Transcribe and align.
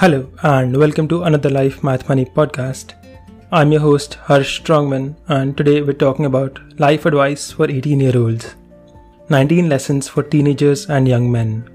Hello, 0.00 0.30
and 0.44 0.76
welcome 0.76 1.08
to 1.08 1.24
another 1.24 1.50
Life 1.50 1.82
Math 1.82 2.08
Money 2.08 2.24
podcast. 2.24 2.92
I'm 3.50 3.72
your 3.72 3.80
host, 3.80 4.14
Harsh 4.26 4.60
Strongman, 4.60 5.16
and 5.26 5.56
today 5.56 5.82
we're 5.82 5.94
talking 6.02 6.24
about 6.24 6.60
life 6.78 7.04
advice 7.04 7.50
for 7.50 7.68
18 7.68 7.98
year 7.98 8.16
olds 8.16 8.54
19 9.28 9.68
lessons 9.68 10.06
for 10.06 10.22
teenagers 10.22 10.88
and 10.88 11.08
young 11.08 11.32
men. 11.32 11.68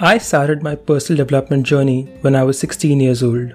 I 0.00 0.18
started 0.18 0.64
my 0.64 0.74
personal 0.74 1.24
development 1.24 1.64
journey 1.64 2.08
when 2.22 2.34
I 2.34 2.42
was 2.42 2.58
16 2.58 2.98
years 2.98 3.22
old. 3.22 3.54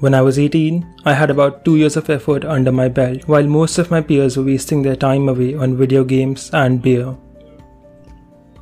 When 0.00 0.12
I 0.12 0.20
was 0.20 0.40
18, 0.40 0.84
I 1.04 1.12
had 1.12 1.30
about 1.30 1.64
2 1.64 1.76
years 1.76 1.96
of 1.96 2.10
effort 2.10 2.44
under 2.44 2.72
my 2.72 2.88
belt, 2.88 3.28
while 3.28 3.46
most 3.46 3.78
of 3.78 3.92
my 3.92 4.00
peers 4.00 4.36
were 4.36 4.50
wasting 4.52 4.82
their 4.82 4.96
time 4.96 5.28
away 5.28 5.54
on 5.54 5.76
video 5.76 6.02
games 6.02 6.50
and 6.52 6.82
beer. 6.82 7.16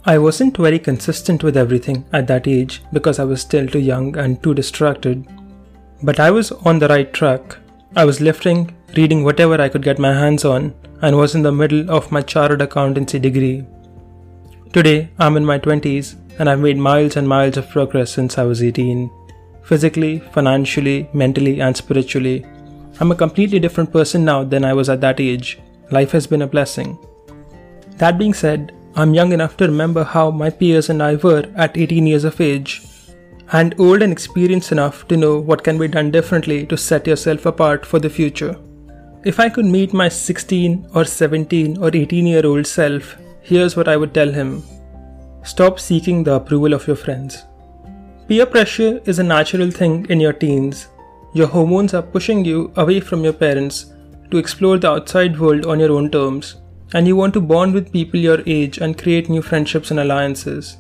I 0.05 0.19
wasn't 0.19 0.57
very 0.57 0.81
consistent 0.81 1.45
with 1.45 1.57
everything 1.57 2.05
at 2.13 2.27
that 2.27 2.49
age 2.49 2.83
because 2.93 3.21
I 3.21 3.25
was 3.25 3.41
still 3.41 3.69
too 3.69 3.79
young 3.79 4.17
and 4.17 4.43
too 4.43 4.53
distracted. 4.53 5.25
But 6.03 6.19
I 6.19 6.33
was 6.33 6.51
on 6.51 6.81
the 6.81 6.89
right 6.89 7.13
track. 7.13 7.57
I 7.95 8.05
was 8.05 8.21
lifting, 8.21 8.75
reading 8.97 9.23
whatever 9.23 9.61
I 9.61 9.69
could 9.69 9.85
get 9.85 10.01
my 10.01 10.13
hands 10.13 10.45
on, 10.45 10.75
and 11.03 11.17
was 11.17 11.37
in 11.37 11.43
the 11.43 11.53
middle 11.53 11.89
of 11.89 12.11
my 12.11 12.21
chartered 12.21 12.63
accountancy 12.63 13.21
degree. 13.21 13.65
Today, 14.73 15.09
I'm 15.21 15.37
in 15.37 15.45
my 15.45 15.61
20s 15.61 16.17
and 16.41 16.51
I've 16.51 16.59
made 16.59 16.79
miles 16.79 17.17
and 17.17 17.29
miles 17.29 17.57
of 17.57 17.71
progress 17.71 18.11
since 18.11 18.39
I 18.39 18.43
was 18.43 18.61
18. 18.61 19.09
Physically, 19.63 20.19
financially, 20.33 21.09
mentally, 21.13 21.61
and 21.61 21.77
spiritually. 21.77 22.45
I'm 22.99 23.13
a 23.13 23.17
completely 23.17 23.61
different 23.61 23.93
person 23.93 24.25
now 24.25 24.43
than 24.43 24.65
I 24.65 24.73
was 24.73 24.89
at 24.89 25.01
that 25.03 25.21
age. 25.21 25.61
Life 25.93 26.11
has 26.11 26.27
been 26.27 26.43
a 26.43 26.47
blessing. 26.49 26.99
That 27.99 28.19
being 28.19 28.35
said, 28.35 28.75
I'm 28.95 29.15
young 29.15 29.33
enough 29.33 29.57
to 29.57 29.67
remember 29.67 30.05
how 30.05 30.31
my 30.31 30.51
peers 30.51 30.91
and 30.91 31.03
I 31.03 31.15
were 31.15 31.51
at 31.57 31.79
18 31.79 32.07
years 32.07 32.25
of 32.25 32.39
age, 32.43 32.83
and 33.51 33.75
old 33.81 34.03
and 34.03 34.13
experienced 34.13 34.71
enough 34.71 35.09
to 35.09 35.17
know 35.17 35.39
what 35.39 35.65
can 35.65 35.79
be 35.79 35.89
done 35.89 36.11
differently 36.11 36.67
to 36.67 36.77
set 36.77 37.07
yourself 37.07 37.47
apart 37.47 37.87
for 37.87 37.99
the 37.99 38.11
future. 38.11 38.55
If 39.25 39.41
I 39.41 39.49
could 39.49 39.65
meet 39.65 39.95
my 39.95 40.11
16 40.11 40.91
or 40.95 41.07
17 41.07 41.79
or 41.79 41.91
18 41.95 42.27
year 42.27 42.45
old 42.45 42.67
self, 42.67 43.17
here's 43.41 43.77
what 43.77 43.89
I 43.89 43.97
would 43.97 44.13
tell 44.13 44.31
him 44.31 44.63
Stop 45.43 45.81
seeking 45.81 46.23
the 46.23 46.35
approval 46.35 46.75
of 46.75 46.87
your 46.87 46.97
friends. 46.97 47.45
Peer 48.29 48.45
pressure 48.45 49.01
is 49.07 49.19
a 49.19 49.25
natural 49.25 49.71
thing 49.71 50.07
in 50.11 50.21
your 50.21 50.35
teens. 50.35 50.89
Your 51.33 51.47
hormones 51.47 51.95
are 51.95 52.03
pushing 52.03 52.45
you 52.45 52.71
away 52.77 53.01
from 53.01 53.25
your 53.25 53.33
parents 53.33 53.87
to 54.31 54.37
explore 54.37 54.77
the 54.77 54.91
outside 54.91 55.41
world 55.41 55.65
on 55.65 55.81
your 55.81 55.93
own 55.93 56.11
terms 56.11 56.57
and 56.95 57.07
you 57.07 57.17
want 57.17 57.35
to 57.35 57.41
bond 57.41 57.75
with 57.75 57.93
people 57.93 58.21
your 58.21 58.43
age 58.47 58.79
and 58.79 58.99
create 58.99 59.29
new 59.29 59.43
friendships 59.43 59.91
and 59.91 60.01
alliances. 60.01 60.77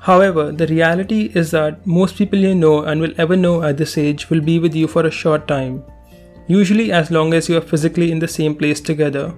However, 0.00 0.50
the 0.50 0.66
reality 0.66 1.30
is 1.34 1.52
that 1.52 1.86
most 1.86 2.16
people 2.16 2.38
you 2.38 2.54
know 2.54 2.82
and 2.82 3.00
will 3.00 3.14
ever 3.18 3.36
know 3.36 3.62
at 3.62 3.76
this 3.76 3.96
age 3.96 4.30
will 4.30 4.40
be 4.40 4.58
with 4.58 4.74
you 4.74 4.88
for 4.88 5.06
a 5.06 5.10
short 5.10 5.46
time, 5.46 5.84
usually 6.48 6.90
as 6.90 7.10
long 7.10 7.34
as 7.34 7.48
you 7.48 7.56
are 7.56 7.68
physically 7.72 8.10
in 8.10 8.18
the 8.18 8.26
same 8.26 8.54
place 8.54 8.80
together. 8.80 9.32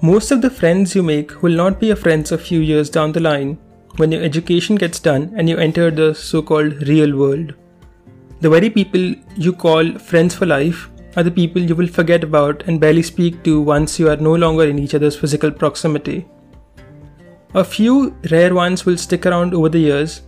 Most 0.00 0.30
of 0.30 0.42
the 0.42 0.50
friends 0.50 0.94
you 0.94 1.02
make 1.02 1.42
will 1.42 1.54
not 1.54 1.78
be 1.78 1.88
your 1.88 1.96
friends 1.96 2.32
a 2.32 2.38
few 2.38 2.60
years 2.60 2.90
down 2.90 3.12
the 3.12 3.20
line 3.20 3.58
when 3.96 4.12
your 4.12 4.22
education 4.22 4.76
gets 4.76 5.00
done 5.00 5.32
and 5.36 5.48
you 5.48 5.56
enter 5.56 5.90
the 5.90 6.14
so 6.14 6.40
called 6.40 6.88
real 6.88 7.16
world. 7.16 7.54
The 8.40 8.50
very 8.50 8.70
people 8.70 9.14
you 9.36 9.52
call 9.52 9.98
friends 9.98 10.34
for 10.34 10.46
life 10.46 10.88
are 11.18 11.24
the 11.24 11.36
people 11.38 11.60
you 11.60 11.74
will 11.74 11.88
forget 11.88 12.22
about 12.22 12.62
and 12.68 12.80
barely 12.80 13.02
speak 13.02 13.42
to 13.42 13.60
once 13.60 13.98
you 13.98 14.08
are 14.08 14.16
no 14.16 14.34
longer 14.42 14.64
in 14.72 14.78
each 14.78 14.94
other's 14.94 15.16
physical 15.16 15.50
proximity. 15.50 16.26
A 17.54 17.64
few 17.64 18.14
rare 18.30 18.54
ones 18.54 18.86
will 18.86 18.96
stick 18.96 19.26
around 19.26 19.52
over 19.52 19.68
the 19.68 19.80
years, 19.80 20.22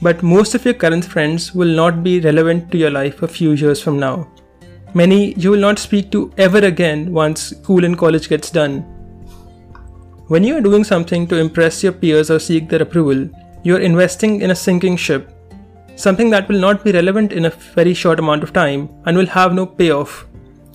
but 0.00 0.22
most 0.22 0.54
of 0.54 0.64
your 0.64 0.74
current 0.74 1.04
friends 1.04 1.54
will 1.54 1.74
not 1.82 2.02
be 2.02 2.20
relevant 2.20 2.70
to 2.70 2.78
your 2.78 2.90
life 2.90 3.20
a 3.22 3.28
few 3.28 3.52
years 3.52 3.82
from 3.82 3.98
now. 3.98 4.26
Many 4.94 5.34
you 5.34 5.50
will 5.50 5.66
not 5.66 5.78
speak 5.78 6.10
to 6.12 6.32
ever 6.38 6.64
again 6.70 7.12
once 7.12 7.42
school 7.50 7.84
and 7.84 7.98
college 7.98 8.30
gets 8.30 8.50
done. 8.50 8.80
When 10.28 10.44
you 10.44 10.56
are 10.56 10.62
doing 10.62 10.84
something 10.84 11.26
to 11.26 11.36
impress 11.36 11.82
your 11.82 11.92
peers 11.92 12.30
or 12.30 12.38
seek 12.38 12.70
their 12.70 12.82
approval, 12.82 13.28
you 13.64 13.76
are 13.76 13.80
investing 13.80 14.40
in 14.40 14.50
a 14.50 14.60
sinking 14.64 14.96
ship 14.96 15.30
something 15.96 16.30
that 16.30 16.48
will 16.48 16.58
not 16.58 16.84
be 16.84 16.92
relevant 16.92 17.32
in 17.32 17.46
a 17.46 17.50
very 17.50 17.94
short 17.94 18.18
amount 18.18 18.42
of 18.42 18.52
time 18.52 18.88
and 19.04 19.16
will 19.16 19.26
have 19.26 19.54
no 19.54 19.66
payoff. 19.66 20.26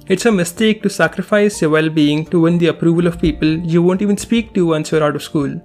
It's 0.10 0.26
a 0.26 0.32
mistake 0.32 0.82
to 0.84 0.90
sacrifice 0.90 1.62
your 1.62 1.72
well 1.72 1.90
being 1.90 2.26
to 2.28 2.40
win 2.40 2.58
the 2.58 2.68
approval 2.68 3.08
of 3.08 3.20
people 3.20 3.50
you 3.72 3.82
won't 3.82 4.02
even 4.02 4.16
speak 4.16 4.54
to 4.54 4.66
once 4.66 4.90
you're 4.90 5.04
out 5.04 5.18
of 5.18 5.24
school. 5.24 5.60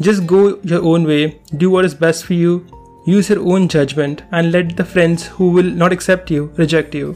Just 0.00 0.26
go 0.26 0.58
your 0.62 0.82
own 0.82 1.04
way, 1.04 1.42
do 1.58 1.68
what 1.68 1.84
is 1.84 1.94
best 1.94 2.24
for 2.24 2.32
you, 2.32 2.66
use 3.06 3.28
your 3.28 3.46
own 3.46 3.68
judgment, 3.68 4.22
and 4.32 4.52
let 4.52 4.74
the 4.74 4.86
friends 4.86 5.26
who 5.26 5.50
will 5.50 5.70
not 5.82 5.92
accept 5.92 6.30
you 6.30 6.46
reject 6.56 6.94
you. 6.94 7.14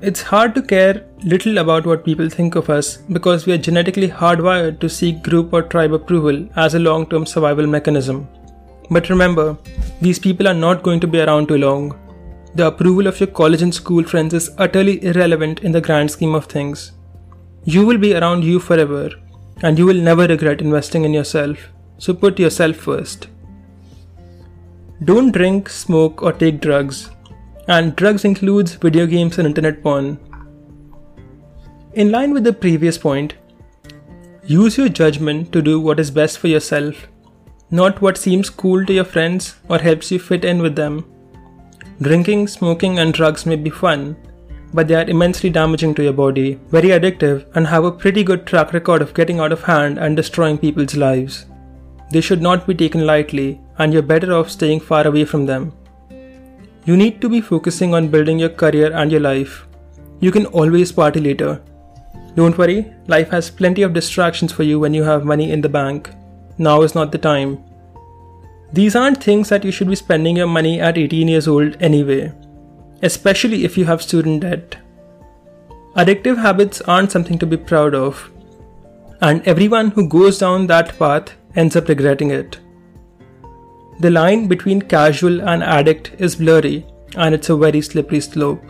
It's 0.00 0.22
hard 0.22 0.54
to 0.54 0.62
care 0.62 1.04
little 1.22 1.58
about 1.58 1.84
what 1.84 2.02
people 2.02 2.30
think 2.30 2.54
of 2.54 2.70
us 2.70 2.96
because 2.96 3.44
we 3.44 3.52
are 3.52 3.58
genetically 3.58 4.08
hardwired 4.08 4.80
to 4.80 4.88
seek 4.88 5.22
group 5.22 5.52
or 5.52 5.60
tribe 5.60 5.92
approval 5.92 6.48
as 6.56 6.74
a 6.74 6.78
long 6.78 7.06
term 7.06 7.26
survival 7.26 7.66
mechanism. 7.66 8.26
But 8.88 9.10
remember, 9.10 9.58
these 10.00 10.18
people 10.18 10.48
are 10.48 10.54
not 10.54 10.82
going 10.82 11.00
to 11.00 11.06
be 11.06 11.20
around 11.20 11.48
too 11.48 11.58
long. 11.58 11.94
The 12.54 12.66
approval 12.66 13.06
of 13.06 13.20
your 13.20 13.28
college 13.28 13.62
and 13.62 13.74
school 13.74 14.02
friends 14.02 14.34
is 14.34 14.50
utterly 14.58 15.02
irrelevant 15.04 15.60
in 15.60 15.72
the 15.72 15.80
grand 15.80 16.10
scheme 16.10 16.34
of 16.34 16.46
things. 16.46 16.92
You 17.64 17.86
will 17.86 17.98
be 17.98 18.14
around 18.14 18.42
you 18.42 18.58
forever, 18.58 19.10
and 19.62 19.78
you 19.78 19.86
will 19.86 20.00
never 20.00 20.26
regret 20.26 20.60
investing 20.60 21.04
in 21.04 21.14
yourself, 21.14 21.68
so 21.98 22.14
put 22.14 22.38
yourself 22.38 22.76
first. 22.76 23.28
Don't 25.04 25.32
drink, 25.32 25.68
smoke, 25.68 26.22
or 26.22 26.32
take 26.32 26.60
drugs, 26.60 27.10
and 27.68 27.94
drugs 27.96 28.24
includes 28.24 28.74
video 28.74 29.06
games 29.06 29.38
and 29.38 29.46
internet 29.46 29.82
porn. 29.82 30.18
In 31.94 32.10
line 32.10 32.32
with 32.32 32.44
the 32.44 32.52
previous 32.52 32.98
point, 32.98 33.34
use 34.44 34.76
your 34.76 34.88
judgment 34.88 35.52
to 35.52 35.62
do 35.62 35.80
what 35.80 36.00
is 36.00 36.10
best 36.10 36.38
for 36.38 36.48
yourself 36.48 37.06
not 37.72 38.00
what 38.02 38.16
seems 38.18 38.50
cool 38.50 38.84
to 38.84 38.92
your 38.92 39.04
friends 39.04 39.54
or 39.68 39.78
helps 39.78 40.10
you 40.10 40.18
fit 40.18 40.44
in 40.44 40.60
with 40.60 40.74
them. 40.74 41.04
Drinking, 42.02 42.48
smoking, 42.48 42.98
and 42.98 43.12
drugs 43.12 43.44
may 43.44 43.56
be 43.56 43.70
fun, 43.70 44.16
but 44.72 44.88
they 44.88 44.94
are 44.94 45.08
immensely 45.08 45.50
damaging 45.50 45.94
to 45.94 46.02
your 46.02 46.12
body, 46.12 46.58
very 46.68 46.88
addictive, 46.88 47.44
and 47.54 47.66
have 47.66 47.84
a 47.84 47.92
pretty 47.92 48.24
good 48.24 48.46
track 48.46 48.72
record 48.72 49.02
of 49.02 49.14
getting 49.14 49.40
out 49.40 49.52
of 49.52 49.62
hand 49.62 49.98
and 49.98 50.16
destroying 50.16 50.58
people's 50.58 50.96
lives. 50.96 51.46
They 52.10 52.20
should 52.20 52.42
not 52.42 52.66
be 52.66 52.74
taken 52.74 53.06
lightly, 53.06 53.60
and 53.78 53.92
you're 53.92 54.02
better 54.02 54.32
off 54.32 54.50
staying 54.50 54.80
far 54.80 55.06
away 55.06 55.24
from 55.24 55.46
them. 55.46 55.72
You 56.84 56.96
need 56.96 57.20
to 57.20 57.28
be 57.28 57.40
focusing 57.40 57.94
on 57.94 58.08
building 58.08 58.38
your 58.38 58.48
career 58.48 58.92
and 58.92 59.12
your 59.12 59.20
life. 59.20 59.66
You 60.20 60.32
can 60.32 60.46
always 60.46 60.92
party 60.92 61.20
later. 61.20 61.60
Don't 62.34 62.56
worry, 62.56 62.92
life 63.08 63.30
has 63.30 63.50
plenty 63.50 63.82
of 63.82 63.92
distractions 63.92 64.52
for 64.52 64.62
you 64.62 64.80
when 64.80 64.94
you 64.94 65.02
have 65.02 65.24
money 65.24 65.50
in 65.52 65.60
the 65.60 65.68
bank 65.68 66.10
now 66.60 66.82
is 66.82 66.94
not 66.94 67.10
the 67.10 67.18
time. 67.18 67.64
These 68.72 68.94
aren't 68.94 69.22
things 69.22 69.48
that 69.48 69.64
you 69.64 69.72
should 69.72 69.88
be 69.88 69.96
spending 69.96 70.36
your 70.36 70.46
money 70.46 70.80
at 70.80 70.96
18 70.96 71.26
years 71.26 71.48
old 71.48 71.76
anyway, 71.80 72.32
especially 73.02 73.64
if 73.64 73.76
you 73.76 73.84
have 73.84 74.02
student 74.02 74.42
debt. 74.42 74.76
Addictive 75.96 76.38
habits 76.38 76.80
aren't 76.82 77.10
something 77.10 77.38
to 77.38 77.46
be 77.46 77.56
proud 77.56 77.96
of, 77.96 78.30
and 79.20 79.42
everyone 79.46 79.90
who 79.90 80.08
goes 80.08 80.38
down 80.38 80.68
that 80.68 80.96
path 80.98 81.34
ends 81.56 81.74
up 81.74 81.88
regretting 81.88 82.30
it. 82.30 82.60
The 83.98 84.10
line 84.10 84.46
between 84.46 84.82
casual 84.82 85.42
and 85.42 85.64
addict 85.64 86.12
is 86.18 86.36
blurry, 86.36 86.86
and 87.16 87.34
it's 87.34 87.50
a 87.50 87.56
very 87.56 87.82
slippery 87.82 88.20
slope. 88.20 88.62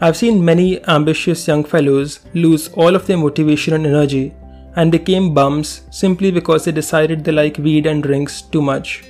I've 0.00 0.16
seen 0.16 0.44
many 0.44 0.82
ambitious 0.88 1.46
young 1.46 1.64
fellows 1.64 2.20
lose 2.32 2.68
all 2.68 2.96
of 2.96 3.06
their 3.06 3.18
motivation 3.18 3.74
and 3.74 3.86
energy 3.86 4.34
and 4.76 4.90
became 4.90 5.34
bums 5.34 5.82
simply 5.90 6.30
because 6.30 6.64
they 6.64 6.72
decided 6.72 7.24
they 7.24 7.32
like 7.32 7.58
weed 7.58 7.86
and 7.86 8.02
drinks 8.02 8.42
too 8.42 8.62
much. 8.62 9.04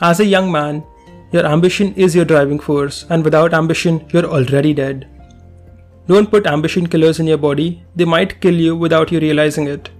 As 0.00 0.20
a 0.20 0.24
young 0.24 0.50
man, 0.52 0.84
your 1.32 1.46
ambition 1.46 1.92
is 1.94 2.14
your 2.14 2.24
driving 2.24 2.58
force, 2.58 3.04
and 3.10 3.24
without 3.24 3.52
ambition, 3.52 4.06
you're 4.12 4.26
already 4.26 4.72
dead. 4.72 5.08
Don't 6.06 6.30
put 6.30 6.46
ambition 6.46 6.86
killers 6.86 7.18
in 7.18 7.26
your 7.26 7.38
body, 7.38 7.84
they 7.96 8.04
might 8.04 8.40
kill 8.40 8.54
you 8.54 8.76
without 8.76 9.10
you 9.10 9.18
realizing 9.18 9.66
it. 9.66 9.90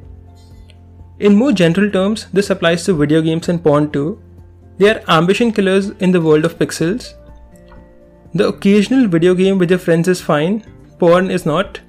In 1.19 1.35
more 1.35 1.51
general 1.51 1.91
terms, 1.91 2.27
this 2.33 2.51
applies 2.51 2.85
to 2.85 2.95
video 2.95 3.23
games 3.23 3.49
and 3.49 3.63
porn 3.63 3.91
too. 3.91 4.23
They 4.79 4.91
are 4.91 5.03
ambition 5.09 5.51
killers 5.51 5.91
in 5.99 6.13
the 6.13 6.21
world 6.21 6.45
of 6.45 6.59
pixels. 6.59 7.15
The 8.35 8.49
occasional 8.49 9.09
video 9.09 9.35
game 9.35 9.59
with 9.59 9.71
your 9.71 9.79
friends 9.79 10.09
is 10.09 10.21
fine, 10.21 10.63
porn 10.99 11.31
is 11.31 11.47
not. 11.47 11.81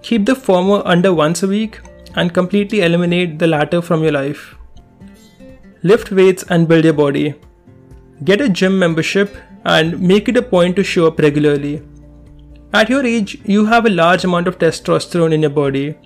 Keep 0.00 0.26
the 0.26 0.34
former 0.34 0.82
under 0.84 1.12
once 1.14 1.42
a 1.42 1.46
week 1.46 1.80
and 2.16 2.34
completely 2.34 2.80
eliminate 2.80 3.38
the 3.38 3.46
latter 3.46 3.80
from 3.82 4.02
your 4.02 4.12
life. 4.12 4.54
Lift 5.82 6.10
weights 6.12 6.44
and 6.48 6.68
build 6.68 6.84
your 6.84 6.92
body. 6.94 7.34
Get 8.24 8.40
a 8.40 8.48
gym 8.48 8.78
membership 8.78 9.36
and 9.64 9.98
make 10.00 10.28
it 10.28 10.36
a 10.36 10.42
point 10.42 10.76
to 10.76 10.84
show 10.84 11.06
up 11.06 11.18
regularly. 11.18 11.82
At 12.72 12.88
your 12.88 13.04
age, 13.04 13.38
you 13.44 13.66
have 13.66 13.86
a 13.86 13.90
large 13.90 14.24
amount 14.24 14.46
of 14.46 14.58
testosterone 14.58 15.32
in 15.32 15.42
your 15.42 15.50
body 15.50 15.96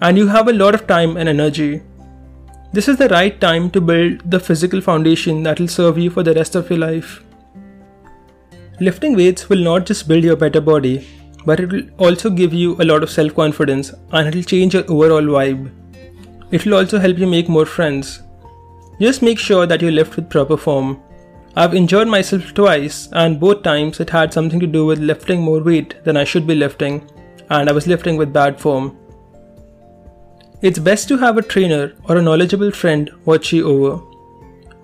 and 0.00 0.16
you 0.16 0.26
have 0.28 0.48
a 0.48 0.52
lot 0.52 0.74
of 0.74 0.86
time 0.86 1.16
and 1.16 1.28
energy. 1.28 1.82
This 2.72 2.88
is 2.88 2.96
the 2.96 3.08
right 3.08 3.40
time 3.40 3.70
to 3.70 3.80
build 3.80 4.30
the 4.30 4.40
physical 4.40 4.80
foundation 4.80 5.42
that 5.44 5.58
will 5.58 5.68
serve 5.68 5.98
you 5.98 6.10
for 6.10 6.22
the 6.22 6.34
rest 6.34 6.54
of 6.54 6.68
your 6.70 6.78
life. 6.78 7.22
Lifting 8.80 9.16
weights 9.16 9.48
will 9.48 9.62
not 9.62 9.86
just 9.86 10.06
build 10.06 10.22
your 10.22 10.36
better 10.36 10.60
body, 10.60 11.06
but 11.46 11.60
it 11.60 11.72
will 11.72 11.88
also 11.96 12.28
give 12.28 12.52
you 12.52 12.76
a 12.82 12.84
lot 12.84 13.02
of 13.02 13.10
self 13.10 13.34
confidence 13.34 13.94
and 14.12 14.28
it 14.28 14.34
will 14.34 14.42
change 14.42 14.74
your 14.74 14.84
overall 14.90 15.22
vibe. 15.22 15.70
It 16.50 16.66
will 16.66 16.74
also 16.74 16.98
help 16.98 17.18
you 17.18 17.26
make 17.26 17.48
more 17.48 17.66
friends. 17.66 18.22
Just 19.00 19.22
make 19.22 19.38
sure 19.38 19.66
that 19.66 19.82
you 19.82 19.90
lift 19.90 20.16
with 20.16 20.28
proper 20.30 20.56
form. 20.56 21.00
I've 21.54 21.74
injured 21.74 22.08
myself 22.08 22.52
twice, 22.52 23.08
and 23.12 23.40
both 23.40 23.62
times 23.62 23.98
it 24.00 24.10
had 24.10 24.32
something 24.32 24.60
to 24.60 24.66
do 24.66 24.84
with 24.84 24.98
lifting 24.98 25.40
more 25.40 25.62
weight 25.62 25.94
than 26.04 26.16
I 26.16 26.24
should 26.24 26.46
be 26.46 26.54
lifting, 26.54 27.08
and 27.48 27.68
I 27.68 27.72
was 27.72 27.86
lifting 27.86 28.18
with 28.18 28.32
bad 28.32 28.60
form. 28.60 28.96
It's 30.60 30.78
best 30.78 31.08
to 31.08 31.16
have 31.18 31.38
a 31.38 31.42
trainer 31.42 31.94
or 32.08 32.18
a 32.18 32.22
knowledgeable 32.22 32.70
friend 32.70 33.10
watch 33.24 33.52
you 33.52 33.66
over. 33.68 34.02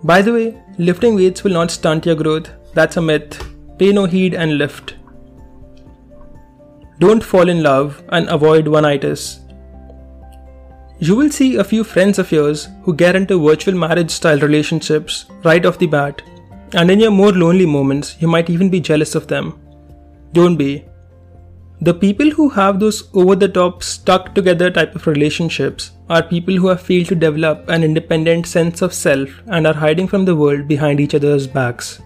By 0.02 0.22
the 0.22 0.32
way, 0.32 0.62
lifting 0.78 1.14
weights 1.14 1.44
will 1.44 1.52
not 1.52 1.70
stunt 1.70 2.06
your 2.06 2.16
growth, 2.16 2.50
that's 2.74 2.96
a 2.96 3.02
myth. 3.02 3.38
Pay 3.78 3.92
no 3.92 4.06
heed 4.06 4.34
and 4.34 4.58
lift. 4.58 4.94
Don't 7.02 7.24
fall 7.24 7.48
in 7.48 7.62
love 7.64 8.00
and 8.10 8.28
avoid 8.28 8.68
one-itis. 8.68 9.40
You 11.00 11.16
will 11.16 11.30
see 11.30 11.56
a 11.56 11.64
few 11.64 11.82
friends 11.82 12.20
of 12.20 12.30
yours 12.30 12.68
who 12.84 12.94
get 12.94 13.16
into 13.16 13.44
virtual 13.44 13.74
marriage 13.74 14.12
style 14.12 14.38
relationships 14.38 15.24
right 15.42 15.66
off 15.66 15.78
the 15.80 15.88
bat, 15.88 16.22
and 16.74 16.92
in 16.92 17.00
your 17.00 17.10
more 17.10 17.32
lonely 17.32 17.66
moments, 17.66 18.14
you 18.20 18.28
might 18.28 18.48
even 18.50 18.70
be 18.70 18.78
jealous 18.78 19.16
of 19.16 19.26
them. 19.26 19.58
Don't 20.32 20.56
be. 20.56 20.84
The 21.80 21.92
people 21.92 22.30
who 22.30 22.48
have 22.50 22.78
those 22.78 23.02
over 23.14 23.34
the 23.34 23.48
top, 23.48 23.82
stuck 23.82 24.32
together 24.32 24.70
type 24.70 24.94
of 24.94 25.08
relationships 25.08 25.90
are 26.08 26.22
people 26.22 26.54
who 26.54 26.68
have 26.68 26.82
failed 26.82 27.08
to 27.08 27.16
develop 27.16 27.68
an 27.68 27.82
independent 27.82 28.46
sense 28.46 28.80
of 28.80 28.94
self 28.94 29.28
and 29.48 29.66
are 29.66 29.74
hiding 29.74 30.06
from 30.06 30.24
the 30.24 30.36
world 30.36 30.68
behind 30.68 31.00
each 31.00 31.16
other's 31.16 31.48
backs. 31.48 32.00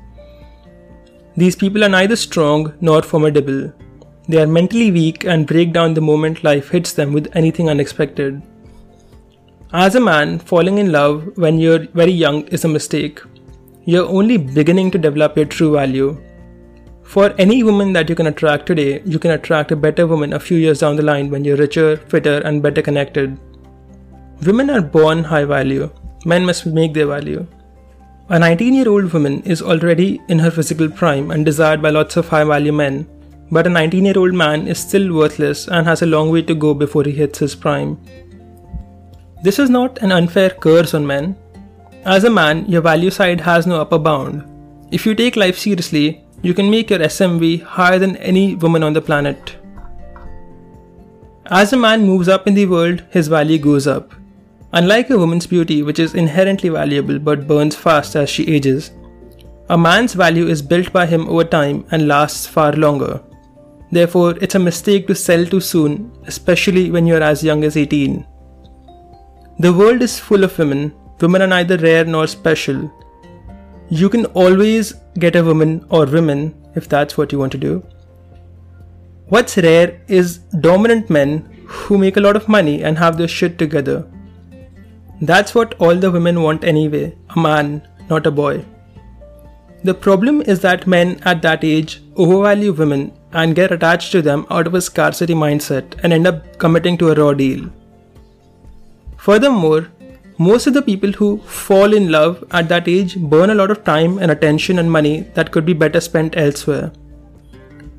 These 1.37 1.57
people 1.57 1.85
are 1.85 1.91
neither 1.91 2.17
strong 2.17 2.73
nor 2.81 3.03
formidable. 3.03 3.75
They 4.29 4.43
are 4.43 4.47
mentally 4.47 4.91
weak 4.91 5.25
and 5.25 5.47
break 5.47 5.73
down 5.73 5.95
the 5.95 6.01
moment 6.01 6.43
life 6.43 6.71
hits 6.71 6.93
them 6.93 7.13
with 7.13 7.31
anything 7.37 7.69
unexpected. 7.71 8.43
As 9.73 9.95
a 9.95 10.01
man, 10.01 10.39
falling 10.39 10.79
in 10.79 10.91
love 10.91 11.37
when 11.37 11.59
you're 11.59 11.87
very 11.89 12.13
young 12.13 12.43
is 12.49 12.65
a 12.65 12.69
mistake. 12.69 13.21
You're 13.85 14.09
only 14.09 14.37
beginning 14.37 14.91
to 14.93 14.99
develop 14.99 15.37
your 15.37 15.47
true 15.47 15.73
value. 15.75 16.21
For 17.05 17.33
any 17.39 17.63
woman 17.63 17.93
that 17.93 18.09
you 18.09 18.17
can 18.17 18.27
attract 18.27 18.67
today, 18.67 19.01
you 19.05 19.21
can 19.21 19.31
attract 19.31 19.71
a 19.71 19.77
better 19.77 20.09
woman 20.09 20.33
a 20.33 20.41
few 20.41 20.59
years 20.59 20.81
down 20.81 20.97
the 20.97 21.05
line 21.05 21.31
when 21.31 21.45
you're 21.45 21.57
richer, 21.57 21.97
fitter, 21.97 22.39
and 22.39 22.63
better 22.63 22.83
connected. 22.83 23.39
Women 24.45 24.71
are 24.71 24.81
born 24.81 25.23
high 25.23 25.45
value, 25.45 25.89
men 26.25 26.45
must 26.45 26.67
make 26.67 26.95
their 26.95 27.07
value. 27.07 27.47
A 28.29 28.41
19 28.41 28.75
year 28.75 28.89
old 28.89 29.13
woman 29.13 29.41
is 29.43 29.63
already 29.63 30.21
in 30.29 30.41
her 30.41 30.51
physical 30.51 30.89
prime 30.89 31.31
and 31.31 31.45
desired 31.45 31.81
by 31.81 31.91
lots 31.91 32.17
of 32.17 32.29
high 32.29 32.43
value 32.43 32.73
men, 32.73 33.07
but 33.51 33.67
a 33.67 33.71
19 33.71 34.05
year 34.05 34.19
old 34.19 34.35
man 34.35 34.67
is 34.67 34.79
still 34.79 35.15
worthless 35.15 35.69
and 35.69 35.87
has 35.87 36.03
a 36.03 36.07
long 36.07 36.31
way 36.31 36.43
to 36.43 36.55
go 36.55 36.75
before 36.75 37.05
he 37.05 37.13
hits 37.13 37.39
his 37.39 37.55
prime. 37.55 37.99
This 39.43 39.59
is 39.59 39.71
not 39.71 39.99
an 39.99 40.13
unfair 40.13 40.51
curse 40.51 40.95
on 40.95 41.07
men. 41.07 41.37
As 42.05 42.25
a 42.25 42.31
man, 42.31 42.67
your 42.67 42.83
value 42.83 43.11
side 43.11 43.41
has 43.41 43.67
no 43.67 43.81
upper 43.81 43.99
bound. 43.99 44.45
If 44.91 45.07
you 45.07 45.15
take 45.15 45.37
life 45.37 45.59
seriously, 45.59 46.25
you 46.43 46.55
can 46.55 46.71
make 46.71 46.91
your 46.91 47.01
SMV 47.01 47.63
higher 47.63 47.99
than 47.99 48.17
any 48.17 48.55
woman 48.55 48.83
on 48.83 48.93
the 48.93 49.01
planet. 49.01 49.57
As 51.47 51.73
a 51.73 51.77
man 51.77 52.05
moves 52.05 52.29
up 52.29 52.47
in 52.47 52.55
the 52.55 52.67
world, 52.67 53.05
his 53.11 53.29
value 53.29 53.59
goes 53.59 53.87
up. 53.87 54.13
Unlike 54.73 55.11
a 55.11 55.19
woman's 55.19 55.47
beauty, 55.47 55.83
which 55.83 55.99
is 55.99 56.15
inherently 56.15 56.69
valuable 56.69 57.19
but 57.19 57.47
burns 57.47 57.77
fast 57.77 58.17
as 58.17 58.29
she 58.29 58.49
ages, 58.49 58.91
a 59.69 59.79
man's 59.79 60.15
value 60.15 60.47
is 60.47 60.63
built 60.63 60.93
by 60.93 61.07
him 61.07 61.29
over 61.29 61.45
time 61.45 61.85
and 61.91 62.09
lasts 62.09 62.47
far 62.47 62.73
longer. 62.73 63.21
Therefore, 63.91 64.37
it's 64.41 64.55
a 64.55 64.59
mistake 64.59 65.07
to 65.07 65.15
sell 65.15 65.47
too 65.47 65.61
soon, 65.61 66.13
especially 66.27 66.91
when 66.91 67.07
you're 67.07 67.23
as 67.23 67.43
young 67.45 67.65
as 67.65 67.77
18. 67.77 68.27
The 69.59 69.73
world 69.73 70.03
is 70.03 70.19
full 70.19 70.45
of 70.45 70.59
women. 70.59 70.93
Women 71.21 71.43
are 71.43 71.47
neither 71.47 71.79
rare 71.79 72.05
nor 72.05 72.27
special. 72.27 72.91
You 73.89 74.09
can 74.09 74.27
always 74.27 74.93
get 75.19 75.37
a 75.37 75.45
woman 75.45 75.87
or 75.89 76.05
women 76.07 76.55
if 76.75 76.89
that's 76.89 77.17
what 77.17 77.33
you 77.33 77.39
want 77.39 77.53
to 77.53 77.59
do. 77.59 77.85
What's 79.29 79.57
rare 79.57 80.01
is 80.09 80.39
dominant 80.61 81.09
men 81.11 81.65
who 81.67 81.99
make 81.99 82.17
a 82.17 82.21
lot 82.21 82.37
of 82.37 82.49
money 82.49 82.83
and 82.85 82.99
have 82.99 83.17
their 83.17 83.29
shit 83.29 83.59
together. 83.59 84.07
That's 85.21 85.55
what 85.55 85.75
all 85.79 85.95
the 85.97 86.11
women 86.11 86.43
want 86.43 86.65
anyway 86.65 87.17
a 87.35 87.41
man, 87.41 87.87
not 88.11 88.27
a 88.27 88.31
boy. 88.31 88.65
The 89.85 89.95
problem 89.95 90.43
is 90.43 90.61
that 90.61 90.87
men 90.87 91.21
at 91.25 91.43
that 91.43 91.65
age 91.65 92.03
overvalue 92.17 92.73
women 92.73 93.13
and 93.33 93.55
get 93.55 93.73
attached 93.73 94.13
to 94.13 94.23
them 94.23 94.47
out 94.51 94.67
of 94.67 94.75
a 94.75 94.81
scarcity 94.81 95.35
mindset 95.35 95.99
and 96.03 96.13
end 96.13 96.27
up 96.27 96.59
committing 96.59 96.97
to 96.99 97.11
a 97.11 97.15
raw 97.15 97.33
deal. 97.33 97.69
Furthermore, 99.17 99.89
most 100.39 100.67
of 100.67 100.75
the 100.75 100.83
people 100.83 101.13
who 101.13 101.39
fall 101.39 101.95
in 101.95 102.11
love 102.11 102.45
at 102.51 102.69
that 102.69 102.89
age 102.89 103.19
burn 103.19 103.51
a 103.51 103.55
lot 103.55 103.71
of 103.71 103.85
time 103.85 104.19
and 104.19 104.31
attention 104.31 104.79
and 104.79 104.91
money 104.91 105.21
that 105.35 105.51
could 105.51 105.65
be 105.65 105.73
better 105.73 106.01
spent 106.01 106.37
elsewhere. 106.37 106.93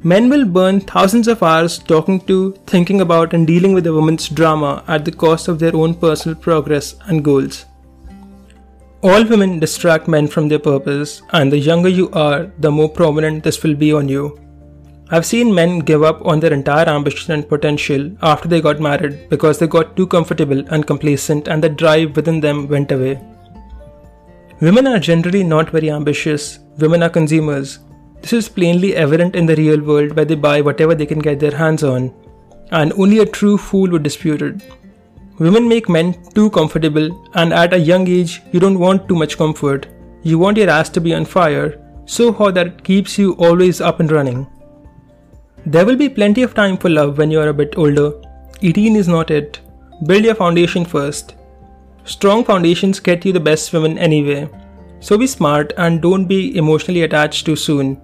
Men 0.04 0.30
will 0.30 0.46
burn 0.46 0.80
thousands 0.80 1.28
of 1.28 1.42
hours 1.42 1.80
talking 1.80 2.22
to, 2.28 2.54
thinking 2.68 3.02
about, 3.02 3.34
and 3.34 3.48
dealing 3.48 3.74
with 3.74 3.88
a 3.88 3.94
woman's 3.94 4.30
drama 4.30 4.84
at 4.88 5.04
the 5.04 5.12
cost 5.12 5.48
of 5.48 5.58
their 5.58 5.76
own 5.76 5.96
personal 5.96 6.38
progress 6.38 6.96
and 7.08 7.24
goals. 7.24 7.66
All 9.02 9.26
women 9.26 9.60
distract 9.60 10.08
men 10.08 10.28
from 10.28 10.48
their 10.48 10.60
purpose, 10.60 11.24
and 11.32 11.52
the 11.52 11.58
younger 11.58 11.90
you 11.90 12.12
are, 12.12 12.52
the 12.60 12.72
more 12.72 12.90
prominent 12.90 13.44
this 13.44 13.64
will 13.64 13.76
be 13.76 13.92
on 13.92 14.08
you. 14.08 14.40
I've 15.10 15.26
seen 15.26 15.54
men 15.54 15.80
give 15.80 16.04
up 16.04 16.26
on 16.26 16.40
their 16.40 16.54
entire 16.54 16.88
ambition 16.90 17.34
and 17.34 17.48
potential 17.48 18.12
after 18.22 18.48
they 18.48 18.62
got 18.62 18.80
married 18.80 19.30
because 19.30 19.58
they 19.58 19.68
got 19.68 19.96
too 19.96 20.08
comfortable 20.08 20.64
and 20.70 20.86
complacent 20.86 21.48
and 21.48 21.64
the 21.64 21.70
drive 21.70 22.16
within 22.16 22.40
them 22.40 22.68
went 22.68 22.92
away. 22.92 23.20
Women 24.60 24.88
are 24.88 25.00
generally 25.00 25.44
not 25.44 25.70
very 25.70 25.92
ambitious, 25.92 26.60
women 26.78 27.04
are 27.04 27.10
consumers, 27.10 27.80
this 28.22 28.34
is 28.34 28.50
plainly 28.50 28.96
evident 28.96 29.36
in 29.36 29.46
the 29.46 29.56
real 29.56 29.82
world 29.82 30.14
where 30.16 30.26
they 30.26 30.36
buy 30.36 30.62
whatever 30.62 30.96
they 30.96 31.06
can 31.06 31.20
get 31.20 31.40
their 31.40 31.56
hands 31.56 31.84
on, 31.84 32.14
and 32.72 32.92
only 32.94 33.20
a 33.20 33.26
true 33.26 33.58
fool 33.58 33.90
would 33.92 34.04
dispute 34.04 34.42
it. 34.42 34.62
Women 35.40 35.68
make 35.70 35.88
men 35.88 36.16
too 36.34 36.50
comfortable, 36.50 37.30
and 37.36 37.54
at 37.54 37.74
a 37.74 37.80
young 37.80 38.08
age, 38.08 38.42
you 38.52 38.60
don't 38.60 38.80
want 38.80 39.08
too 39.08 39.16
much 39.16 39.38
comfort. 39.38 39.88
You 40.24 40.40
want 40.40 40.58
your 40.58 40.70
ass 40.70 40.90
to 40.90 41.02
be 41.02 41.14
on 41.14 41.26
fire, 41.26 41.80
so 42.06 42.32
hot 42.32 42.56
that 42.56 42.68
it 42.68 42.84
keeps 42.84 43.18
you 43.18 43.34
always 43.34 43.80
up 43.80 44.00
and 44.00 44.12
running. 44.12 44.48
There 45.72 45.86
will 45.86 45.98
be 45.98 46.08
plenty 46.08 46.44
of 46.44 46.54
time 46.54 46.78
for 46.78 46.90
love 46.90 47.18
when 47.18 47.30
you 47.30 47.42
are 47.42 47.50
a 47.50 47.54
bit 47.54 47.78
older. 47.78 48.14
18 48.62 48.96
is 48.96 49.10
not 49.10 49.32
it. 49.32 49.60
Build 50.06 50.24
your 50.24 50.34
foundation 50.34 50.86
first. 50.86 51.36
Strong 52.06 52.46
foundations 52.46 53.02
get 53.02 53.26
you 53.26 53.34
the 53.34 53.42
best 53.42 53.74
women 53.74 53.98
anyway. 53.98 54.50
So 55.02 55.18
be 55.18 55.28
smart 55.28 55.74
and 55.78 56.02
don't 56.02 56.26
be 56.26 56.58
emotionally 56.58 57.02
attached 57.02 57.46
too 57.46 57.58
soon. 57.58 58.02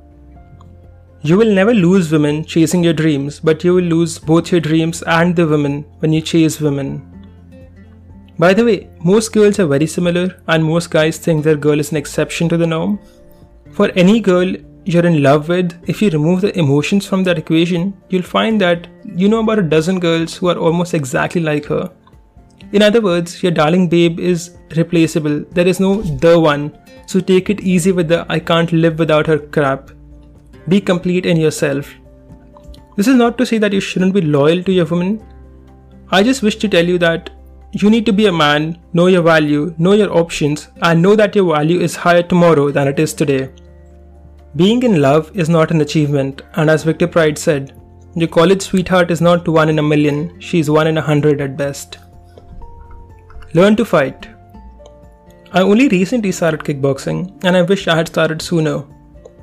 You 1.21 1.37
will 1.37 1.55
never 1.55 1.73
lose 1.73 2.11
women 2.11 2.43
chasing 2.43 2.83
your 2.83 2.91
dreams, 2.91 3.39
but 3.39 3.63
you 3.63 3.75
will 3.75 3.89
lose 3.95 4.19
both 4.19 4.51
your 4.51 4.59
dreams 4.59 5.01
and 5.03 5.33
the 5.33 5.47
women 5.47 5.83
when 5.99 6.11
you 6.11 6.19
chase 6.19 6.59
women. 6.59 7.01
By 8.37 8.53
the 8.53 8.65
way, 8.65 8.89
most 9.05 9.31
girls 9.31 9.57
are 9.59 9.67
very 9.67 9.87
similar, 9.87 10.37
and 10.49 10.65
most 10.65 10.91
guys 10.91 11.17
think 11.17 11.45
their 11.45 11.55
girl 11.55 11.79
is 11.79 11.91
an 11.91 11.97
exception 11.97 12.49
to 12.49 12.57
the 12.57 12.67
norm. 12.67 12.99
For 13.71 13.89
any 13.91 14.19
girl 14.19 14.53
you're 14.85 15.05
in 15.05 15.23
love 15.23 15.47
with, 15.47 15.81
if 15.87 16.01
you 16.01 16.09
remove 16.09 16.41
the 16.41 16.57
emotions 16.57 17.05
from 17.05 17.23
that 17.23 17.37
equation, 17.37 17.93
you'll 18.09 18.21
find 18.21 18.59
that 18.61 18.87
you 19.03 19.29
know 19.29 19.39
about 19.39 19.59
a 19.59 19.63
dozen 19.63 19.99
girls 19.99 20.35
who 20.35 20.49
are 20.49 20.57
almost 20.57 20.93
exactly 20.93 21.41
like 21.41 21.65
her. 21.65 21.91
In 22.71 22.81
other 22.81 23.01
words, 23.01 23.41
your 23.43 23.51
darling 23.51 23.87
babe 23.87 24.19
is 24.19 24.57
replaceable. 24.75 25.45
There 25.51 25.67
is 25.67 25.79
no 25.79 26.01
the 26.01 26.39
one. 26.39 26.77
So 27.05 27.19
take 27.19 27.49
it 27.49 27.61
easy 27.61 27.91
with 27.91 28.07
the 28.07 28.25
I 28.29 28.39
can't 28.39 28.71
live 28.71 28.99
without 28.99 29.27
her 29.27 29.37
crap. 29.37 29.91
Be 30.67 30.81
complete 30.81 31.25
in 31.25 31.37
yourself. 31.37 31.93
This 32.95 33.07
is 33.07 33.15
not 33.15 33.37
to 33.37 33.45
say 33.45 33.57
that 33.59 33.73
you 33.73 33.79
shouldn't 33.79 34.13
be 34.13 34.21
loyal 34.21 34.63
to 34.63 34.71
your 34.71 34.85
woman. 34.85 35.23
I 36.11 36.23
just 36.23 36.43
wish 36.43 36.57
to 36.57 36.67
tell 36.67 36.85
you 36.85 36.97
that 36.99 37.29
you 37.71 37.89
need 37.89 38.05
to 38.05 38.13
be 38.13 38.27
a 38.27 38.31
man, 38.31 38.79
know 38.93 39.07
your 39.07 39.23
value, 39.23 39.73
know 39.77 39.93
your 39.93 40.15
options, 40.15 40.67
and 40.81 41.01
know 41.01 41.15
that 41.15 41.35
your 41.35 41.53
value 41.55 41.79
is 41.79 41.95
higher 41.95 42.21
tomorrow 42.21 42.69
than 42.69 42.87
it 42.87 42.99
is 42.99 43.13
today. 43.13 43.49
Being 44.55 44.83
in 44.83 45.01
love 45.01 45.35
is 45.35 45.49
not 45.49 45.71
an 45.71 45.81
achievement, 45.81 46.43
and 46.53 46.69
as 46.69 46.83
Victor 46.83 47.07
Pride 47.07 47.39
said, 47.39 47.73
your 48.13 48.27
college 48.27 48.61
sweetheart 48.61 49.09
is 49.09 49.19
not 49.19 49.47
one 49.47 49.67
in 49.67 49.79
a 49.79 49.83
million, 49.83 50.39
she 50.39 50.59
is 50.59 50.69
one 50.69 50.85
in 50.85 50.99
a 50.99 51.01
hundred 51.01 51.41
at 51.41 51.57
best. 51.57 51.97
Learn 53.55 53.75
to 53.77 53.83
fight. 53.83 54.29
I 55.53 55.61
only 55.61 55.87
recently 55.87 56.31
started 56.31 56.59
kickboxing, 56.59 57.43
and 57.43 57.57
I 57.57 57.63
wish 57.63 57.87
I 57.87 57.95
had 57.95 58.07
started 58.09 58.43
sooner. 58.43 58.83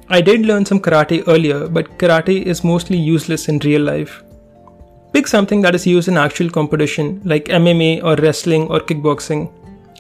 I 0.08 0.20
did 0.20 0.42
learn 0.46 0.64
some 0.64 0.78
karate 0.78 1.24
earlier, 1.26 1.66
but 1.66 1.98
karate 1.98 2.42
is 2.44 2.62
mostly 2.62 2.96
useless 2.96 3.48
in 3.48 3.58
real 3.58 3.82
life. 3.82 4.22
Pick 5.12 5.26
something 5.26 5.60
that 5.62 5.74
is 5.74 5.88
used 5.88 6.06
in 6.06 6.16
actual 6.16 6.50
competition 6.50 7.20
like 7.24 7.46
MMA 7.46 8.04
or 8.04 8.14
wrestling 8.22 8.68
or 8.68 8.78
kickboxing. 8.78 9.50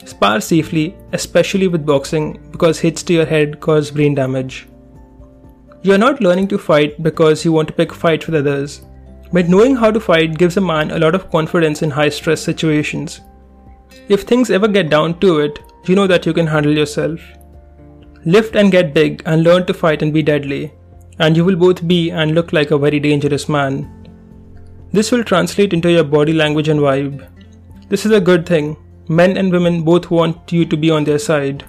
Spar 0.06 0.40
safely, 0.40 0.96
especially 1.12 1.66
with 1.66 1.84
boxing, 1.84 2.38
because 2.52 2.78
hits 2.78 3.02
to 3.02 3.12
your 3.12 3.26
head 3.26 3.58
cause 3.58 3.90
brain 3.90 4.14
damage. 4.14 4.68
You 5.82 5.94
are 5.94 5.98
not 5.98 6.20
learning 6.20 6.48
to 6.48 6.58
fight 6.58 7.02
because 7.02 7.42
you 7.42 7.52
want 7.52 7.68
to 7.68 7.74
pick 7.74 7.92
fights 7.92 8.26
with 8.26 8.34
others, 8.34 8.82
but 9.32 9.48
knowing 9.48 9.76
how 9.76 9.90
to 9.90 9.98
fight 9.98 10.36
gives 10.36 10.58
a 10.58 10.60
man 10.60 10.90
a 10.90 10.98
lot 10.98 11.14
of 11.14 11.30
confidence 11.30 11.80
in 11.80 11.90
high 11.90 12.10
stress 12.10 12.42
situations. 12.42 13.20
If 14.08 14.22
things 14.22 14.50
ever 14.50 14.68
get 14.68 14.90
down 14.90 15.18
to 15.20 15.38
it, 15.38 15.58
you 15.86 15.94
know 15.94 16.06
that 16.06 16.26
you 16.26 16.34
can 16.34 16.46
handle 16.46 16.76
yourself. 16.76 17.20
Lift 18.26 18.56
and 18.56 18.70
get 18.70 18.92
big 18.92 19.22
and 19.24 19.42
learn 19.42 19.64
to 19.66 19.72
fight 19.72 20.02
and 20.02 20.12
be 20.12 20.22
deadly, 20.22 20.72
and 21.18 21.34
you 21.34 21.46
will 21.46 21.56
both 21.56 21.86
be 21.88 22.10
and 22.10 22.34
look 22.34 22.52
like 22.52 22.72
a 22.72 22.78
very 22.78 23.00
dangerous 23.00 23.48
man. 23.48 23.88
This 24.92 25.10
will 25.10 25.24
translate 25.24 25.72
into 25.72 25.90
your 25.90 26.04
body 26.04 26.34
language 26.34 26.68
and 26.68 26.80
vibe. 26.80 27.26
This 27.88 28.04
is 28.04 28.12
a 28.12 28.20
good 28.20 28.44
thing. 28.44 28.76
Men 29.08 29.38
and 29.38 29.50
women 29.50 29.82
both 29.82 30.10
want 30.10 30.52
you 30.52 30.66
to 30.66 30.76
be 30.76 30.90
on 30.90 31.04
their 31.04 31.18
side. 31.18 31.64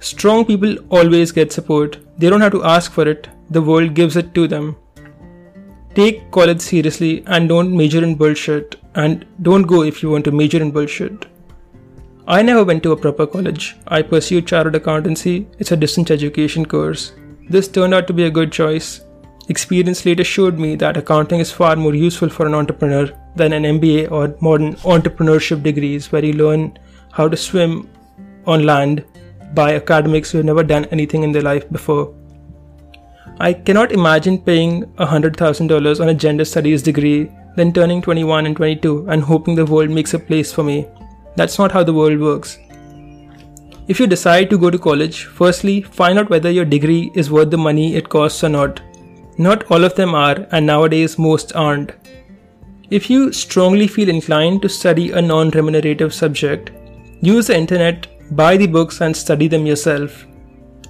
Strong 0.00 0.44
people 0.44 0.76
always 0.90 1.32
get 1.32 1.52
support. 1.52 1.98
They 2.18 2.28
don't 2.28 2.40
have 2.40 2.52
to 2.52 2.64
ask 2.64 2.92
for 2.92 3.08
it, 3.08 3.28
the 3.50 3.62
world 3.62 3.94
gives 3.94 4.16
it 4.16 4.34
to 4.34 4.46
them. 4.46 4.76
Take 5.94 6.30
college 6.30 6.60
seriously 6.60 7.24
and 7.26 7.48
don't 7.48 7.74
major 7.74 8.04
in 8.04 8.14
bullshit, 8.16 8.76
and 8.94 9.24
don't 9.42 9.62
go 9.62 9.82
if 9.82 10.02
you 10.02 10.10
want 10.10 10.24
to 10.26 10.32
major 10.32 10.60
in 10.60 10.70
bullshit. 10.70 11.26
I 12.28 12.42
never 12.42 12.64
went 12.64 12.82
to 12.82 12.92
a 12.92 12.96
proper 12.96 13.26
college. 13.26 13.76
I 13.88 14.02
pursued 14.02 14.46
chartered 14.46 14.74
accountancy. 14.74 15.46
It's 15.58 15.72
a 15.72 15.76
distance 15.76 16.10
education 16.10 16.66
course. 16.66 17.12
This 17.48 17.68
turned 17.68 17.94
out 17.94 18.06
to 18.08 18.12
be 18.12 18.24
a 18.24 18.30
good 18.30 18.52
choice. 18.52 19.00
Experience 19.48 20.04
later 20.04 20.24
showed 20.24 20.58
me 20.58 20.74
that 20.74 20.96
accounting 20.96 21.38
is 21.38 21.52
far 21.52 21.76
more 21.76 21.94
useful 21.94 22.28
for 22.28 22.46
an 22.46 22.54
entrepreneur 22.54 23.08
than 23.36 23.52
an 23.52 23.62
MBA 23.62 24.10
or 24.10 24.36
modern 24.40 24.74
entrepreneurship 24.76 25.62
degrees 25.62 26.10
where 26.10 26.24
you 26.24 26.32
learn 26.32 26.76
how 27.12 27.28
to 27.28 27.36
swim 27.36 27.88
on 28.44 28.66
land 28.66 29.04
by 29.54 29.74
academics 29.74 30.30
who 30.30 30.38
have 30.38 30.46
never 30.46 30.62
done 30.62 30.86
anything 30.86 31.22
in 31.22 31.32
their 31.32 31.42
life 31.42 31.70
before. 31.70 32.14
I 33.38 33.52
cannot 33.52 33.92
imagine 33.92 34.38
paying 34.38 34.84
$100,000 34.96 36.00
on 36.00 36.08
a 36.08 36.14
gender 36.14 36.44
studies 36.44 36.82
degree, 36.82 37.30
then 37.56 37.72
turning 37.72 38.00
21 38.00 38.46
and 38.46 38.56
22 38.56 39.08
and 39.08 39.22
hoping 39.22 39.54
the 39.54 39.66
world 39.66 39.90
makes 39.90 40.14
a 40.14 40.18
place 40.18 40.52
for 40.52 40.62
me. 40.62 40.86
That's 41.36 41.58
not 41.58 41.72
how 41.72 41.82
the 41.82 41.92
world 41.92 42.18
works. 42.20 42.58
If 43.88 44.00
you 44.00 44.06
decide 44.06 44.50
to 44.50 44.58
go 44.58 44.70
to 44.70 44.78
college, 44.78 45.24
firstly, 45.24 45.82
find 45.82 46.18
out 46.18 46.30
whether 46.30 46.50
your 46.50 46.64
degree 46.64 47.12
is 47.14 47.30
worth 47.30 47.50
the 47.50 47.58
money 47.58 47.94
it 47.94 48.08
costs 48.08 48.42
or 48.42 48.48
not. 48.48 48.80
Not 49.38 49.70
all 49.70 49.84
of 49.84 49.94
them 49.94 50.14
are, 50.14 50.46
and 50.50 50.66
nowadays 50.66 51.18
most 51.18 51.54
aren't. 51.54 51.92
If 52.90 53.10
you 53.10 53.32
strongly 53.32 53.86
feel 53.86 54.08
inclined 54.08 54.62
to 54.62 54.68
study 54.68 55.12
a 55.12 55.20
non 55.20 55.50
remunerative 55.50 56.14
subject, 56.14 56.70
use 57.20 57.48
the 57.48 57.56
internet, 57.56 58.06
buy 58.30 58.56
the 58.56 58.66
books, 58.66 59.00
and 59.00 59.16
study 59.16 59.48
them 59.48 59.66
yourself. 59.66 60.26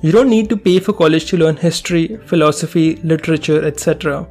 You 0.02 0.12
don't 0.12 0.30
need 0.30 0.48
to 0.50 0.56
pay 0.56 0.78
for 0.78 0.92
college 0.92 1.26
to 1.26 1.36
learn 1.36 1.56
history, 1.56 2.18
philosophy, 2.26 2.96
literature, 2.96 3.64
etc. 3.64 4.26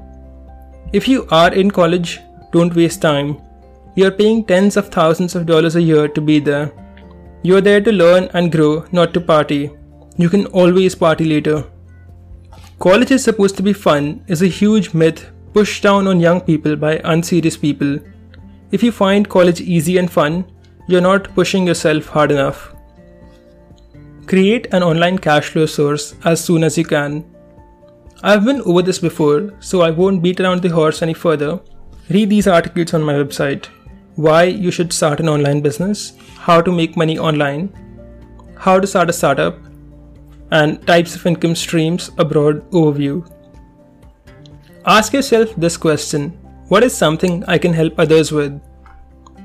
If 0.93 1.07
you 1.07 1.27
are 1.31 1.53
in 1.53 1.71
college, 1.71 2.19
don't 2.51 2.75
waste 2.75 3.01
time. 3.01 3.41
You 3.95 4.07
are 4.07 4.11
paying 4.11 4.43
tens 4.45 4.77
of 4.77 4.89
thousands 4.89 5.35
of 5.35 5.45
dollars 5.45 5.75
a 5.75 5.81
year 5.81 6.07
to 6.07 6.21
be 6.21 6.39
there. 6.39 6.71
You 7.43 7.57
are 7.57 7.61
there 7.61 7.81
to 7.81 7.91
learn 7.91 8.29
and 8.33 8.51
grow, 8.51 8.85
not 8.91 9.13
to 9.13 9.21
party. 9.21 9.71
You 10.17 10.29
can 10.29 10.45
always 10.47 10.95
party 10.95 11.25
later. 11.25 11.63
College 12.79 13.11
is 13.11 13.23
supposed 13.23 13.55
to 13.57 13.63
be 13.63 13.73
fun 13.73 14.23
is 14.27 14.41
a 14.41 14.47
huge 14.47 14.93
myth 14.93 15.31
pushed 15.53 15.81
down 15.81 16.07
on 16.07 16.19
young 16.19 16.41
people 16.41 16.75
by 16.75 16.99
unserious 17.05 17.55
people. 17.55 17.97
If 18.71 18.83
you 18.83 18.91
find 18.91 19.29
college 19.29 19.61
easy 19.61 19.97
and 19.97 20.11
fun, 20.11 20.45
you're 20.87 21.01
not 21.01 21.33
pushing 21.33 21.65
yourself 21.65 22.07
hard 22.07 22.31
enough. 22.31 22.74
Create 24.27 24.67
an 24.73 24.81
online 24.81 25.19
cash 25.19 25.49
flow 25.49 25.67
source 25.67 26.15
as 26.25 26.43
soon 26.43 26.63
as 26.63 26.77
you 26.79 26.83
can. 26.83 27.23
I've 28.23 28.43
been 28.43 28.61
over 28.61 28.81
this 28.81 28.97
before, 28.97 29.53
so 29.59 29.81
I 29.81 29.91
won't 29.91 30.23
beat 30.23 30.39
around 30.39 30.63
the 30.63 30.69
horse 30.69 31.03
any 31.03 31.13
further. 31.13 31.59
Read 32.09 32.31
these 32.31 32.47
articles 32.47 32.95
on 32.95 33.03
my 33.03 33.13
website 33.13 33.67
why 34.15 34.43
you 34.43 34.71
should 34.71 34.93
start 34.93 35.19
an 35.19 35.29
online 35.29 35.61
business, 35.61 36.13
how 36.37 36.61
to 36.61 36.71
make 36.71 36.97
money 36.97 37.19
online, 37.19 37.69
how 38.57 38.79
to 38.79 38.87
start 38.87 39.09
a 39.09 39.13
startup, 39.13 39.59
and 40.51 40.85
types 40.87 41.15
of 41.15 41.25
income 41.27 41.53
streams, 41.53 42.09
a 42.17 42.25
broad 42.25 42.67
overview. 42.71 43.29
Ask 44.85 45.13
yourself 45.13 45.55
this 45.55 45.77
question 45.77 46.29
What 46.69 46.83
is 46.83 46.97
something 46.97 47.43
I 47.45 47.59
can 47.59 47.73
help 47.73 47.99
others 47.99 48.31
with? 48.31 48.59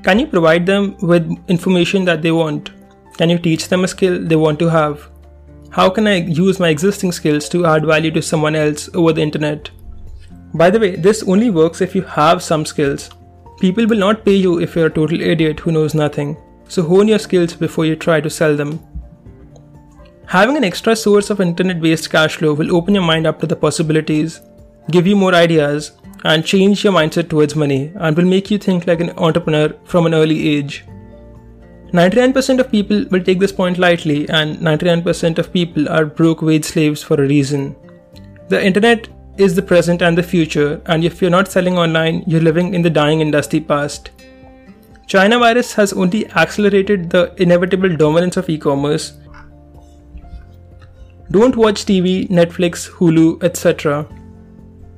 Can 0.03 0.17
you 0.17 0.25
provide 0.25 0.65
them 0.65 0.95
with 1.01 1.29
information 1.47 2.05
that 2.05 2.23
they 2.23 2.31
want? 2.31 2.71
Can 3.17 3.29
you 3.29 3.37
teach 3.37 3.67
them 3.67 3.83
a 3.83 3.87
skill 3.87 4.19
they 4.19 4.35
want 4.35 4.59
to 4.59 4.69
have? 4.69 5.09
How 5.69 5.89
can 5.89 6.07
I 6.07 6.15
use 6.15 6.59
my 6.59 6.69
existing 6.69 7.11
skills 7.11 7.47
to 7.49 7.65
add 7.65 7.85
value 7.85 8.11
to 8.11 8.21
someone 8.21 8.55
else 8.55 8.89
over 8.93 9.13
the 9.13 9.21
internet? 9.21 9.69
By 10.53 10.69
the 10.69 10.79
way, 10.79 10.95
this 10.95 11.23
only 11.23 11.49
works 11.49 11.81
if 11.81 11.95
you 11.95 12.01
have 12.01 12.43
some 12.43 12.65
skills. 12.65 13.09
People 13.59 13.85
will 13.85 13.97
not 13.97 14.25
pay 14.25 14.35
you 14.35 14.59
if 14.59 14.75
you're 14.75 14.87
a 14.87 14.89
total 14.89 15.21
idiot 15.21 15.59
who 15.59 15.71
knows 15.71 15.93
nothing, 15.93 16.35
so 16.67 16.83
hone 16.83 17.07
your 17.07 17.19
skills 17.19 17.53
before 17.53 17.85
you 17.85 17.95
try 17.95 18.19
to 18.19 18.29
sell 18.29 18.55
them. 18.55 18.79
Having 20.25 20.57
an 20.57 20.63
extra 20.63 20.95
source 20.95 21.29
of 21.29 21.41
internet 21.41 21.81
based 21.81 22.09
cash 22.09 22.37
flow 22.37 22.53
will 22.53 22.75
open 22.75 22.95
your 22.95 23.03
mind 23.03 23.27
up 23.27 23.39
to 23.41 23.47
the 23.47 23.55
possibilities, 23.55 24.41
give 24.89 25.05
you 25.05 25.15
more 25.15 25.35
ideas, 25.35 25.91
and 26.23 26.45
change 26.45 26.83
your 26.83 26.93
mindset 26.93 27.29
towards 27.29 27.55
money 27.55 27.91
and 27.95 28.15
will 28.15 28.25
make 28.25 28.51
you 28.51 28.57
think 28.57 28.87
like 28.87 29.01
an 29.01 29.11
entrepreneur 29.17 29.73
from 29.83 30.05
an 30.05 30.13
early 30.13 30.55
age. 30.55 30.85
99% 31.91 32.59
of 32.59 32.71
people 32.71 33.05
will 33.11 33.23
take 33.23 33.39
this 33.39 33.51
point 33.51 33.77
lightly, 33.77 34.27
and 34.29 34.57
99% 34.59 35.37
of 35.37 35.51
people 35.51 35.89
are 35.89 36.05
broke 36.05 36.41
wage 36.41 36.65
slaves 36.65 37.03
for 37.03 37.15
a 37.15 37.27
reason. 37.27 37.75
The 38.47 38.63
internet 38.65 39.07
is 39.37 39.55
the 39.55 39.61
present 39.61 40.01
and 40.01 40.17
the 40.17 40.23
future, 40.23 40.81
and 40.85 41.03
if 41.03 41.21
you're 41.21 41.31
not 41.31 41.47
selling 41.47 41.77
online, 41.77 42.23
you're 42.27 42.41
living 42.41 42.73
in 42.73 42.81
the 42.81 42.89
dying 42.89 43.21
industry 43.21 43.59
past. 43.59 44.11
China 45.07 45.39
virus 45.39 45.73
has 45.73 45.91
only 45.93 46.29
accelerated 46.31 47.09
the 47.09 47.33
inevitable 47.41 47.95
dominance 47.97 48.37
of 48.37 48.49
e 48.49 48.57
commerce 48.57 49.13
don't 51.31 51.55
watch 51.55 51.85
TV, 51.85 52.27
Netflix, 52.29 52.89
Hulu, 52.89 53.41
etc. 53.41 54.05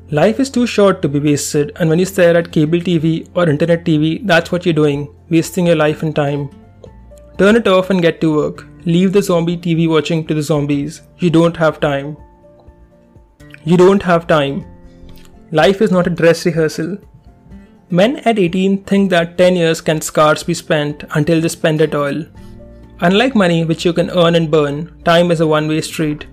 Life 0.10 0.40
is 0.40 0.50
too 0.50 0.66
short 0.66 1.04
to 1.04 1.08
be 1.08 1.20
wasted, 1.20 1.72
and 1.76 1.88
when 1.88 2.00
you 2.00 2.06
stare 2.06 2.36
at 2.36 2.52
cable 2.52 2.80
TV 2.80 3.30
or 3.36 3.48
internet 3.48 3.86
TV, 3.86 4.26
that's 4.26 4.52
what 4.52 4.66
you're 4.66 4.74
doing, 4.74 5.14
wasting 5.30 5.68
your 5.68 5.76
life 5.76 6.02
and 6.02 6.16
time. 6.16 6.50
Turn 7.38 7.56
it 7.56 7.68
off 7.68 7.90
and 7.90 8.02
get 8.02 8.22
to 8.22 8.36
work. 8.36 8.68
Leave 8.86 9.12
the 9.12 9.22
zombie 9.24 9.58
TV 9.58 9.90
watching 9.90 10.26
to 10.28 10.34
the 10.34 10.42
zombies. 10.42 11.02
You 11.18 11.30
don't 11.30 11.58
have 11.58 11.80
time. 11.80 12.16
You 13.64 13.76
don't 13.76 14.04
have 14.04 14.28
time. 14.28 14.66
Life 15.52 15.82
is 15.82 15.92
not 15.92 16.06
a 16.06 16.12
dress 16.12 16.46
rehearsal. 16.46 16.98
Men 17.90 18.18
at 18.26 18.38
18 18.38 18.84
think 18.84 19.10
that 19.10 19.38
10 19.38 19.56
years 19.56 19.82
can 19.82 20.02
scarce 20.02 20.44
be 20.44 20.54
spent 20.54 21.04
until 21.16 21.42
they 21.42 21.48
spend 21.48 21.82
it 21.82 21.96
all. 21.96 22.24
Unlike 23.00 23.36
money, 23.36 23.66
which 23.66 23.84
you 23.84 23.94
can 23.94 24.12
earn 24.12 24.36
and 24.36 24.52
burn, 24.52 25.02
time 25.04 25.32
is 25.32 25.42
a 25.42 25.48
one 25.48 25.68
way 25.68 25.82
street. 25.82 26.28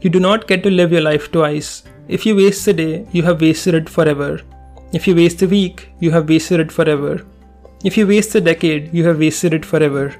You 0.00 0.10
do 0.10 0.20
not 0.20 0.46
get 0.46 0.62
to 0.62 0.70
live 0.70 0.92
your 0.92 1.02
life 1.02 1.30
twice. 1.32 1.82
If 2.08 2.24
you 2.24 2.36
waste 2.36 2.66
a 2.68 2.72
day, 2.72 3.06
you 3.12 3.22
have 3.24 3.40
wasted 3.40 3.74
it 3.74 3.88
forever. 3.88 4.40
If 4.92 5.06
you 5.06 5.14
waste 5.14 5.42
a 5.42 5.48
week, 5.48 5.90
you 6.00 6.10
have 6.10 6.28
wasted 6.28 6.60
it 6.60 6.72
forever. 6.72 7.26
If 7.82 7.96
you 7.96 8.06
waste 8.06 8.34
a 8.34 8.42
decade, 8.42 8.92
you 8.92 9.06
have 9.06 9.18
wasted 9.18 9.54
it 9.54 9.64
forever. 9.64 10.14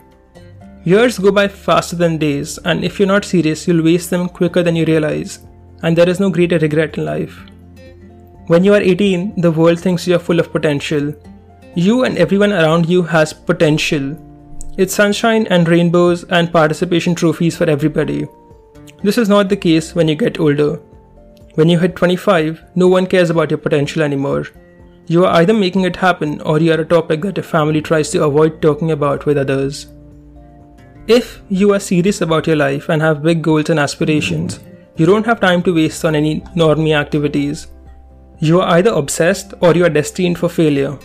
Years 0.84 1.18
go 1.18 1.30
by 1.30 1.46
faster 1.46 1.94
than 1.94 2.16
days, 2.16 2.58
and 2.64 2.82
if 2.82 2.98
you're 2.98 3.06
not 3.06 3.26
serious, 3.26 3.68
you'll 3.68 3.84
waste 3.84 4.08
them 4.08 4.30
quicker 4.30 4.62
than 4.62 4.76
you 4.76 4.86
realize, 4.86 5.40
and 5.82 5.94
there 5.96 6.08
is 6.08 6.20
no 6.20 6.30
greater 6.30 6.58
regret 6.58 6.96
in 6.96 7.04
life. 7.04 7.38
When 8.46 8.64
you 8.64 8.72
are 8.72 8.80
18, 8.80 9.42
the 9.42 9.50
world 9.50 9.78
thinks 9.78 10.06
you 10.06 10.16
are 10.16 10.18
full 10.18 10.40
of 10.40 10.50
potential. 10.50 11.14
You 11.74 12.04
and 12.04 12.16
everyone 12.16 12.52
around 12.52 12.88
you 12.88 13.02
has 13.02 13.34
potential. 13.34 14.16
It's 14.78 14.94
sunshine 14.94 15.46
and 15.48 15.68
rainbows 15.68 16.24
and 16.24 16.50
participation 16.50 17.14
trophies 17.14 17.58
for 17.58 17.68
everybody. 17.68 18.26
This 19.02 19.18
is 19.18 19.28
not 19.28 19.50
the 19.50 19.56
case 19.56 19.94
when 19.94 20.08
you 20.08 20.14
get 20.14 20.40
older. 20.40 20.76
When 21.56 21.68
you 21.68 21.78
hit 21.78 21.94
25, 21.94 22.62
no 22.74 22.88
one 22.88 23.06
cares 23.06 23.28
about 23.28 23.50
your 23.50 23.58
potential 23.58 24.02
anymore. 24.02 24.46
You 25.10 25.24
are 25.24 25.38
either 25.38 25.52
making 25.52 25.82
it 25.86 25.96
happen 25.96 26.40
or 26.42 26.60
you 26.60 26.72
are 26.72 26.80
a 26.80 26.84
topic 26.84 27.22
that 27.22 27.36
your 27.36 27.42
family 27.42 27.80
tries 27.82 28.10
to 28.10 28.22
avoid 28.22 28.62
talking 28.62 28.92
about 28.92 29.26
with 29.26 29.38
others. 29.38 29.88
If 31.08 31.42
you 31.48 31.72
are 31.74 31.80
serious 31.80 32.20
about 32.20 32.46
your 32.46 32.54
life 32.54 32.88
and 32.88 33.02
have 33.02 33.24
big 33.24 33.42
goals 33.42 33.70
and 33.70 33.80
aspirations, 33.80 34.60
you 34.94 35.06
don't 35.06 35.26
have 35.26 35.40
time 35.40 35.64
to 35.64 35.74
waste 35.74 36.04
on 36.04 36.14
any 36.14 36.42
normie 36.62 36.96
activities. 36.96 37.66
You 38.38 38.60
are 38.60 38.68
either 38.76 38.92
obsessed 38.92 39.52
or 39.60 39.74
you 39.74 39.84
are 39.84 39.96
destined 39.98 40.38
for 40.38 40.48
failure. 40.48 40.96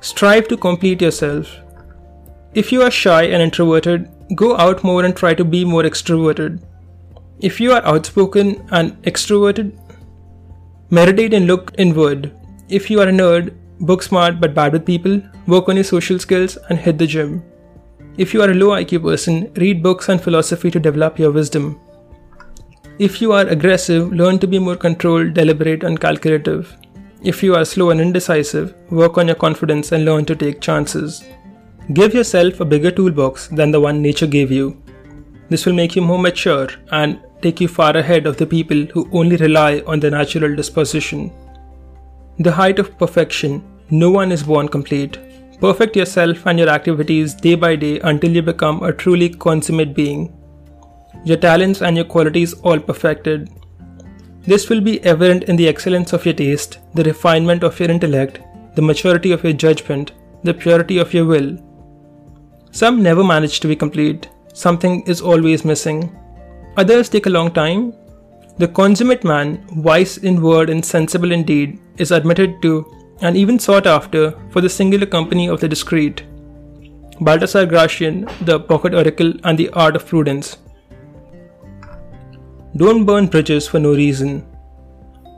Strive 0.00 0.48
to 0.48 0.56
complete 0.56 1.00
yourself. 1.00 1.56
If 2.54 2.72
you 2.72 2.82
are 2.82 2.90
shy 2.90 3.22
and 3.22 3.40
introverted, 3.40 4.10
go 4.34 4.56
out 4.56 4.82
more 4.82 5.04
and 5.04 5.14
try 5.14 5.32
to 5.34 5.44
be 5.44 5.64
more 5.64 5.84
extroverted. 5.84 6.60
If 7.38 7.60
you 7.60 7.70
are 7.70 7.86
outspoken 7.86 8.66
and 8.72 9.00
extroverted, 9.04 9.78
meditate 10.90 11.34
and 11.34 11.46
look 11.46 11.72
inward. 11.78 12.32
If 12.68 12.90
you 12.90 13.00
are 13.00 13.08
a 13.08 13.12
nerd, 13.12 13.54
book 13.80 14.02
smart 14.02 14.40
but 14.40 14.54
bad 14.54 14.72
with 14.72 14.86
people, 14.86 15.20
work 15.46 15.68
on 15.68 15.76
your 15.76 15.84
social 15.84 16.18
skills 16.18 16.56
and 16.70 16.78
hit 16.78 16.96
the 16.96 17.06
gym. 17.06 17.42
If 18.16 18.32
you 18.32 18.40
are 18.40 18.50
a 18.50 18.54
low 18.54 18.68
IQ 18.68 19.02
person, 19.02 19.52
read 19.56 19.82
books 19.82 20.08
on 20.08 20.18
philosophy 20.18 20.70
to 20.70 20.80
develop 20.80 21.18
your 21.18 21.30
wisdom. 21.30 21.78
If 22.98 23.20
you 23.20 23.32
are 23.32 23.46
aggressive, 23.48 24.12
learn 24.12 24.38
to 24.38 24.46
be 24.46 24.58
more 24.58 24.76
controlled, 24.76 25.34
deliberate, 25.34 25.84
and 25.84 26.00
calculative. 26.00 26.74
If 27.22 27.42
you 27.42 27.54
are 27.54 27.66
slow 27.66 27.90
and 27.90 28.00
indecisive, 28.00 28.74
work 28.90 29.18
on 29.18 29.26
your 29.26 29.36
confidence 29.36 29.92
and 29.92 30.06
learn 30.06 30.24
to 30.26 30.34
take 30.34 30.62
chances. 30.62 31.22
Give 31.92 32.14
yourself 32.14 32.60
a 32.60 32.64
bigger 32.64 32.90
toolbox 32.90 33.48
than 33.48 33.72
the 33.72 33.80
one 33.80 34.00
nature 34.00 34.26
gave 34.26 34.50
you. 34.50 34.82
This 35.50 35.66
will 35.66 35.74
make 35.74 35.96
you 35.96 36.02
more 36.02 36.18
mature 36.18 36.68
and 36.92 37.20
take 37.42 37.60
you 37.60 37.68
far 37.68 37.94
ahead 37.94 38.26
of 38.26 38.38
the 38.38 38.46
people 38.46 38.86
who 38.86 39.06
only 39.12 39.36
rely 39.36 39.82
on 39.86 40.00
their 40.00 40.12
natural 40.12 40.56
disposition. 40.56 41.30
The 42.38 42.52
height 42.52 42.78
of 42.78 42.98
perfection, 42.98 43.62
no 43.90 44.10
one 44.10 44.32
is 44.32 44.42
born 44.42 44.68
complete. 44.68 45.18
Perfect 45.60 45.96
yourself 45.96 46.46
and 46.46 46.58
your 46.58 46.68
activities 46.68 47.34
day 47.34 47.54
by 47.54 47.76
day 47.76 48.00
until 48.00 48.30
you 48.30 48.42
become 48.42 48.82
a 48.82 48.92
truly 48.92 49.28
consummate 49.28 49.94
being 49.94 50.32
your 51.24 51.38
talents 51.38 51.80
and 51.80 51.96
your 51.96 52.04
qualities 52.04 52.52
all 52.54 52.78
perfected. 52.78 53.48
This 54.46 54.68
will 54.68 54.80
be 54.82 55.02
evident 55.04 55.44
in 55.44 55.56
the 55.56 55.68
excellence 55.68 56.12
of 56.12 56.26
your 56.26 56.34
taste, 56.34 56.78
the 56.92 57.04
refinement 57.04 57.62
of 57.62 57.80
your 57.80 57.90
intellect, 57.90 58.40
the 58.74 58.82
maturity 58.82 59.32
of 59.32 59.42
your 59.42 59.54
judgment, 59.54 60.12
the 60.42 60.52
purity 60.52 60.98
of 60.98 61.14
your 61.14 61.24
will. 61.24 61.56
Some 62.72 63.02
never 63.02 63.24
manage 63.24 63.60
to 63.60 63.68
be 63.68 63.76
complete, 63.76 64.28
something 64.52 65.02
is 65.06 65.22
always 65.22 65.64
missing. 65.64 66.14
Others 66.76 67.08
take 67.08 67.26
a 67.26 67.30
long 67.30 67.52
time. 67.52 67.94
The 68.56 68.68
consummate 68.68 69.24
man, 69.24 69.64
wise 69.74 70.18
in 70.18 70.40
word 70.40 70.70
and 70.70 70.84
sensible 70.84 71.32
in 71.32 71.42
deed, 71.42 71.80
is 71.96 72.12
admitted 72.12 72.62
to 72.62 72.86
and 73.20 73.36
even 73.36 73.58
sought 73.58 73.86
after 73.86 74.32
for 74.50 74.60
the 74.60 74.68
singular 74.68 75.06
company 75.06 75.48
of 75.48 75.60
the 75.60 75.68
discreet. 75.68 76.22
Baltasar 77.20 77.66
Gracian, 77.68 78.28
the 78.42 78.60
pocket 78.60 78.94
oracle, 78.94 79.32
and 79.44 79.58
the 79.58 79.70
art 79.70 79.96
of 79.96 80.06
prudence. 80.06 80.58
Don't 82.76 83.04
burn 83.04 83.26
bridges 83.26 83.66
for 83.66 83.78
no 83.78 83.92
reason. 83.94 84.46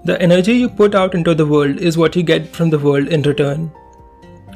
The 0.05 0.21
energy 0.21 0.55
you 0.55 0.69
put 0.69 0.95
out 0.95 1.15
into 1.15 1.35
the 1.35 1.47
world 1.47 1.79
is 1.79 1.99
what 1.99 2.17
you 2.17 2.23
get 2.23 2.47
from 2.49 2.71
the 2.71 2.79
world 2.79 3.09
in 3.09 3.23
return. 3.23 3.71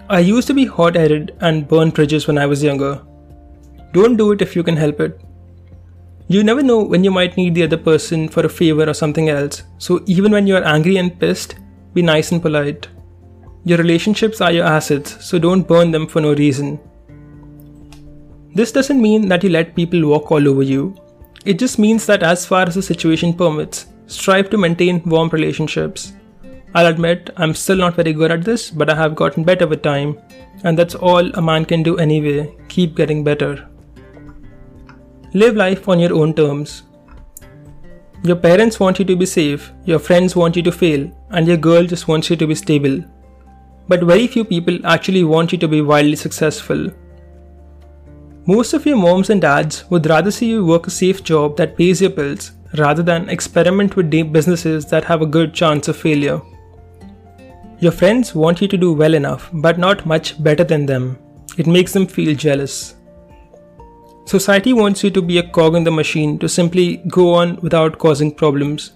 I 0.09 0.21
used 0.21 0.49
to 0.49 0.55
be 0.55 0.65
hot 0.67 0.97
headed 0.97 1.37
and 1.41 1.69
burn 1.69 1.91
bridges 1.91 2.27
when 2.27 2.39
I 2.39 2.47
was 2.47 2.63
younger. 2.63 3.03
Don't 3.93 4.17
do 4.17 4.33
it 4.33 4.43
if 4.43 4.55
you 4.55 4.63
can 4.63 4.77
help 4.77 5.01
it. 5.01 5.21
You 6.33 6.45
never 6.45 6.63
know 6.63 6.85
when 6.85 7.03
you 7.03 7.11
might 7.11 7.37
need 7.37 7.57
the 7.57 7.65
other 7.65 7.77
person 7.77 8.29
for 8.29 8.47
a 8.47 8.49
favor 8.49 8.89
or 8.89 8.95
something 8.95 9.29
else, 9.31 9.65
so 9.79 10.01
even 10.07 10.31
when 10.31 10.47
you 10.47 10.55
are 10.55 10.63
angry 10.63 10.97
and 10.97 11.19
pissed, 11.19 11.57
be 11.93 12.03
nice 12.03 12.31
and 12.31 12.41
polite. 12.41 12.87
Your 13.65 13.79
relationships 13.79 14.41
are 14.41 14.53
your 14.53 14.65
assets, 14.65 15.17
so 15.27 15.41
don't 15.41 15.67
burn 15.67 15.91
them 15.91 16.07
for 16.07 16.21
no 16.21 16.35
reason. 16.35 16.79
This 18.55 18.71
doesn't 18.71 19.03
mean 19.03 19.27
that 19.27 19.43
you 19.43 19.51
let 19.51 19.75
people 19.75 20.09
walk 20.09 20.31
all 20.31 20.47
over 20.47 20.63
you. 20.63 20.95
It 21.45 21.59
just 21.59 21.81
means 21.81 22.07
that 22.07 22.23
as 22.23 22.47
far 22.47 22.63
as 22.63 22.77
the 22.77 22.83
situation 22.83 23.35
permits, 23.35 23.87
strive 24.07 24.51
to 24.51 24.57
maintain 24.57 25.03
warm 25.07 25.31
relationships. 25.31 26.13
I'll 26.77 26.87
admit, 26.87 27.31
I'm 27.39 27.55
still 27.55 27.79
not 27.79 27.97
very 27.97 28.13
good 28.13 28.31
at 28.31 28.45
this, 28.45 28.71
but 28.71 28.89
I 28.89 28.95
have 28.95 29.17
gotten 29.17 29.43
better 29.43 29.67
with 29.67 29.83
time, 29.83 30.17
and 30.63 30.79
that's 30.79 30.95
all 30.95 31.29
a 31.35 31.43
man 31.43 31.65
can 31.65 31.83
do 31.83 31.97
anyway 31.97 32.57
keep 32.69 32.95
getting 32.95 33.25
better. 33.25 33.69
Live 35.33 35.55
life 35.55 35.89
on 35.89 36.01
your 36.01 36.13
own 36.13 36.35
terms. 36.35 36.83
Your 38.25 38.35
parents 38.35 38.81
want 38.81 38.99
you 38.99 39.05
to 39.05 39.15
be 39.15 39.27
safe, 39.27 39.73
your 39.85 40.01
friends 40.01 40.35
want 40.35 40.57
you 40.57 40.63
to 40.65 40.73
fail, 40.73 41.09
and 41.31 41.47
your 41.47 41.57
girl 41.57 41.85
just 41.85 42.09
wants 42.09 42.31
you 42.31 42.35
to 42.35 42.49
be 42.49 42.57
stable. 42.57 42.99
But 43.87 44.03
very 44.03 44.27
few 44.27 44.45
people 44.45 44.85
actually 44.85 45.23
want 45.23 45.53
you 45.53 45.59
to 45.59 45.69
be 45.69 45.83
wildly 45.83 46.17
successful. 46.17 46.91
Most 48.45 48.73
of 48.73 48.85
your 48.85 48.97
moms 48.97 49.31
and 49.31 49.41
dads 49.41 49.89
would 49.89 50.07
rather 50.07 50.33
see 50.33 50.51
you 50.51 50.67
work 50.67 50.89
a 50.89 50.91
safe 50.91 51.23
job 51.23 51.57
that 51.59 51.77
pays 51.77 52.01
your 52.01 52.11
bills 52.11 52.51
rather 52.77 53.05
than 53.05 53.29
experiment 53.29 53.95
with 53.95 54.11
businesses 54.11 54.87
that 54.87 55.05
have 55.05 55.23
a 55.23 55.27
good 55.27 55.55
chance 55.55 55.87
of 55.87 55.97
failure. 55.97 56.41
Your 57.79 57.93
friends 57.93 58.35
want 58.35 58.61
you 58.61 58.67
to 58.67 58.77
do 58.77 58.93
well 58.93 59.15
enough, 59.15 59.49
but 59.53 59.79
not 59.79 60.05
much 60.07 60.43
better 60.43 60.65
than 60.65 60.87
them. 60.87 61.19
It 61.57 61.69
makes 61.69 61.93
them 61.93 62.09
feel 62.09 62.35
jealous. 62.35 62.97
Society 64.31 64.73
wants 64.73 65.03
you 65.03 65.11
to 65.11 65.21
be 65.21 65.39
a 65.39 65.43
cog 65.43 65.75
in 65.75 65.83
the 65.83 65.91
machine 65.91 66.39
to 66.39 66.49
simply 66.49 66.99
go 67.09 67.35
on 67.35 67.57
without 67.63 67.99
causing 67.99 68.33
problems, 68.33 68.93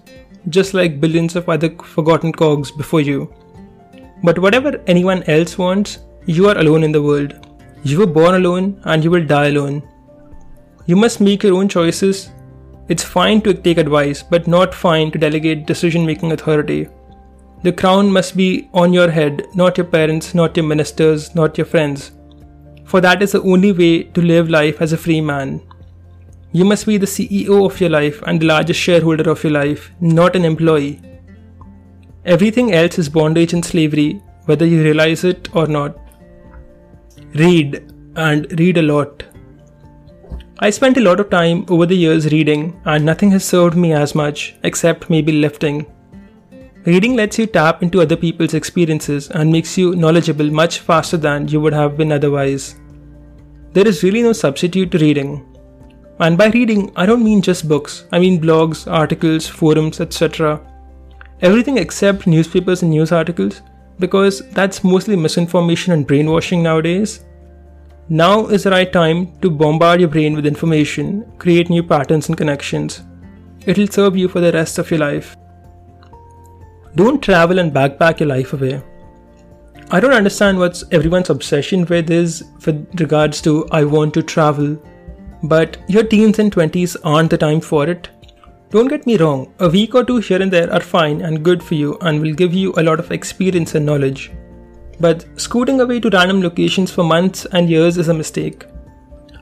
just 0.47 0.73
like 0.73 1.01
billions 1.01 1.35
of 1.35 1.49
other 1.49 1.69
forgotten 1.95 2.31
cogs 2.31 2.71
before 2.71 3.01
you. 3.01 3.33
But 4.23 4.39
whatever 4.39 4.81
anyone 4.87 5.23
else 5.23 5.57
wants, 5.57 5.97
you 6.25 6.47
are 6.47 6.57
alone 6.57 6.85
in 6.85 6.93
the 6.93 7.03
world. 7.03 7.33
You 7.83 7.99
were 7.99 8.13
born 8.19 8.35
alone 8.35 8.79
and 8.85 9.03
you 9.03 9.11
will 9.11 9.25
die 9.25 9.47
alone. 9.47 9.83
You 10.85 10.95
must 10.95 11.19
make 11.19 11.43
your 11.43 11.57
own 11.57 11.67
choices. 11.67 12.29
It's 12.87 13.03
fine 13.03 13.41
to 13.41 13.53
take 13.53 13.77
advice, 13.77 14.23
but 14.23 14.47
not 14.47 14.73
fine 14.73 15.11
to 15.11 15.19
delegate 15.19 15.67
decision 15.67 16.05
making 16.05 16.31
authority. 16.31 16.87
The 17.61 17.73
crown 17.73 18.09
must 18.09 18.37
be 18.37 18.69
on 18.73 18.93
your 18.93 19.11
head, 19.11 19.47
not 19.53 19.77
your 19.77 19.87
parents, 19.87 20.33
not 20.33 20.55
your 20.55 20.65
ministers, 20.65 21.35
not 21.35 21.57
your 21.57 21.67
friends. 21.67 22.11
For 22.85 23.01
that 23.01 23.21
is 23.21 23.33
the 23.33 23.41
only 23.41 23.71
way 23.71 24.03
to 24.03 24.21
live 24.21 24.49
life 24.49 24.81
as 24.81 24.93
a 24.93 24.97
free 24.97 25.21
man. 25.21 25.61
You 26.51 26.65
must 26.65 26.85
be 26.85 26.97
the 26.97 27.05
CEO 27.05 27.65
of 27.65 27.81
your 27.81 27.89
life 27.89 28.21
and 28.25 28.39
the 28.39 28.45
largest 28.45 28.79
shareholder 28.79 29.29
of 29.29 29.43
your 29.43 29.51
life, 29.51 29.91
not 29.99 30.35
an 30.35 30.45
employee. 30.45 31.01
Everything 32.23 32.73
else 32.73 32.97
is 32.97 33.09
bondage 33.09 33.53
and 33.53 33.65
slavery, 33.65 34.21
whether 34.45 34.65
you 34.65 34.83
realize 34.83 35.23
it 35.23 35.53
or 35.55 35.67
not 35.67 35.97
read 37.35 37.91
and 38.15 38.59
read 38.59 38.77
a 38.77 38.81
lot. 38.81 39.23
I 40.59 40.69
spent 40.69 40.97
a 40.97 41.01
lot 41.01 41.19
of 41.19 41.29
time 41.29 41.65
over 41.67 41.85
the 41.85 41.97
years 41.97 42.31
reading, 42.31 42.79
and 42.85 43.03
nothing 43.03 43.31
has 43.31 43.43
served 43.43 43.75
me 43.75 43.91
as 43.91 44.15
much 44.15 44.55
except 44.63 45.09
maybe 45.09 45.33
lifting. 45.33 45.85
Reading 46.85 47.15
lets 47.15 47.39
you 47.39 47.47
tap 47.47 47.81
into 47.81 47.99
other 47.99 48.15
people's 48.15 48.53
experiences 48.53 49.31
and 49.31 49.51
makes 49.51 49.75
you 49.75 49.95
knowledgeable 49.95 50.51
much 50.51 50.81
faster 50.81 51.17
than 51.17 51.47
you 51.47 51.59
would 51.59 51.73
have 51.73 51.97
been 51.97 52.11
otherwise. 52.11 52.75
There 53.73 53.87
is 53.87 54.03
really 54.03 54.21
no 54.21 54.33
substitute 54.33 54.91
to 54.91 54.99
reading. 54.99 55.43
And 56.19 56.37
by 56.37 56.49
reading, 56.49 56.91
I 56.95 57.07
don't 57.07 57.23
mean 57.23 57.41
just 57.41 57.67
books, 57.67 58.05
I 58.11 58.19
mean 58.19 58.39
blogs, 58.39 58.85
articles, 58.89 59.47
forums, 59.47 59.99
etc. 59.99 60.61
Everything 61.41 61.79
except 61.79 62.27
newspapers 62.27 62.83
and 62.83 62.91
news 62.91 63.11
articles 63.11 63.63
because 63.97 64.47
that's 64.51 64.83
mostly 64.83 65.15
misinformation 65.15 65.91
and 65.91 66.05
brainwashing 66.05 66.61
nowadays. 66.61 67.25
Now 68.09 68.45
is 68.45 68.61
the 68.61 68.69
right 68.69 68.93
time 68.93 69.39
to 69.39 69.49
bombard 69.49 70.01
your 70.01 70.09
brain 70.09 70.35
with 70.35 70.45
information, 70.45 71.25
create 71.39 71.71
new 71.71 71.81
patterns 71.81 72.29
and 72.29 72.37
connections. 72.37 73.01
It'll 73.65 73.87
serve 73.87 74.15
you 74.15 74.27
for 74.27 74.39
the 74.39 74.51
rest 74.51 74.77
of 74.77 74.91
your 74.91 74.99
life. 74.99 75.35
Don't 76.95 77.21
travel 77.21 77.59
and 77.59 77.73
backpack 77.73 78.21
your 78.21 78.29
life 78.29 78.53
away. 78.53 78.81
I 79.91 79.99
don't 79.99 80.13
understand 80.13 80.57
what's 80.57 80.85
everyone's 80.91 81.29
obsession 81.29 81.85
with 81.85 82.09
is 82.09 82.45
with 82.65 82.87
regards 83.01 83.41
to 83.41 83.67
I 83.69 83.83
want 83.83 84.13
to 84.13 84.23
travel, 84.23 84.77
but 85.43 85.77
your 85.89 86.03
teens 86.03 86.39
and 86.39 86.51
20s 86.53 86.95
aren't 87.03 87.31
the 87.31 87.37
time 87.37 87.59
for 87.59 87.89
it. 87.89 88.07
Don't 88.69 88.87
get 88.87 89.05
me 89.05 89.17
wrong, 89.17 89.53
a 89.59 89.67
week 89.67 89.93
or 89.93 90.05
two 90.05 90.17
here 90.17 90.41
and 90.41 90.51
there 90.51 90.71
are 90.71 90.79
fine 90.79 91.21
and 91.21 91.43
good 91.43 91.61
for 91.61 91.75
you 91.75 91.97
and 91.99 92.21
will 92.21 92.33
give 92.33 92.53
you 92.53 92.73
a 92.77 92.83
lot 92.83 92.99
of 92.99 93.11
experience 93.11 93.75
and 93.75 93.85
knowledge. 93.85 94.31
But 94.99 95.25
scooting 95.35 95.81
away 95.81 95.99
to 95.99 96.09
random 96.09 96.41
locations 96.41 96.91
for 96.91 97.03
months 97.03 97.45
and 97.51 97.69
years 97.69 97.97
is 97.97 98.07
a 98.07 98.13
mistake. 98.13 98.65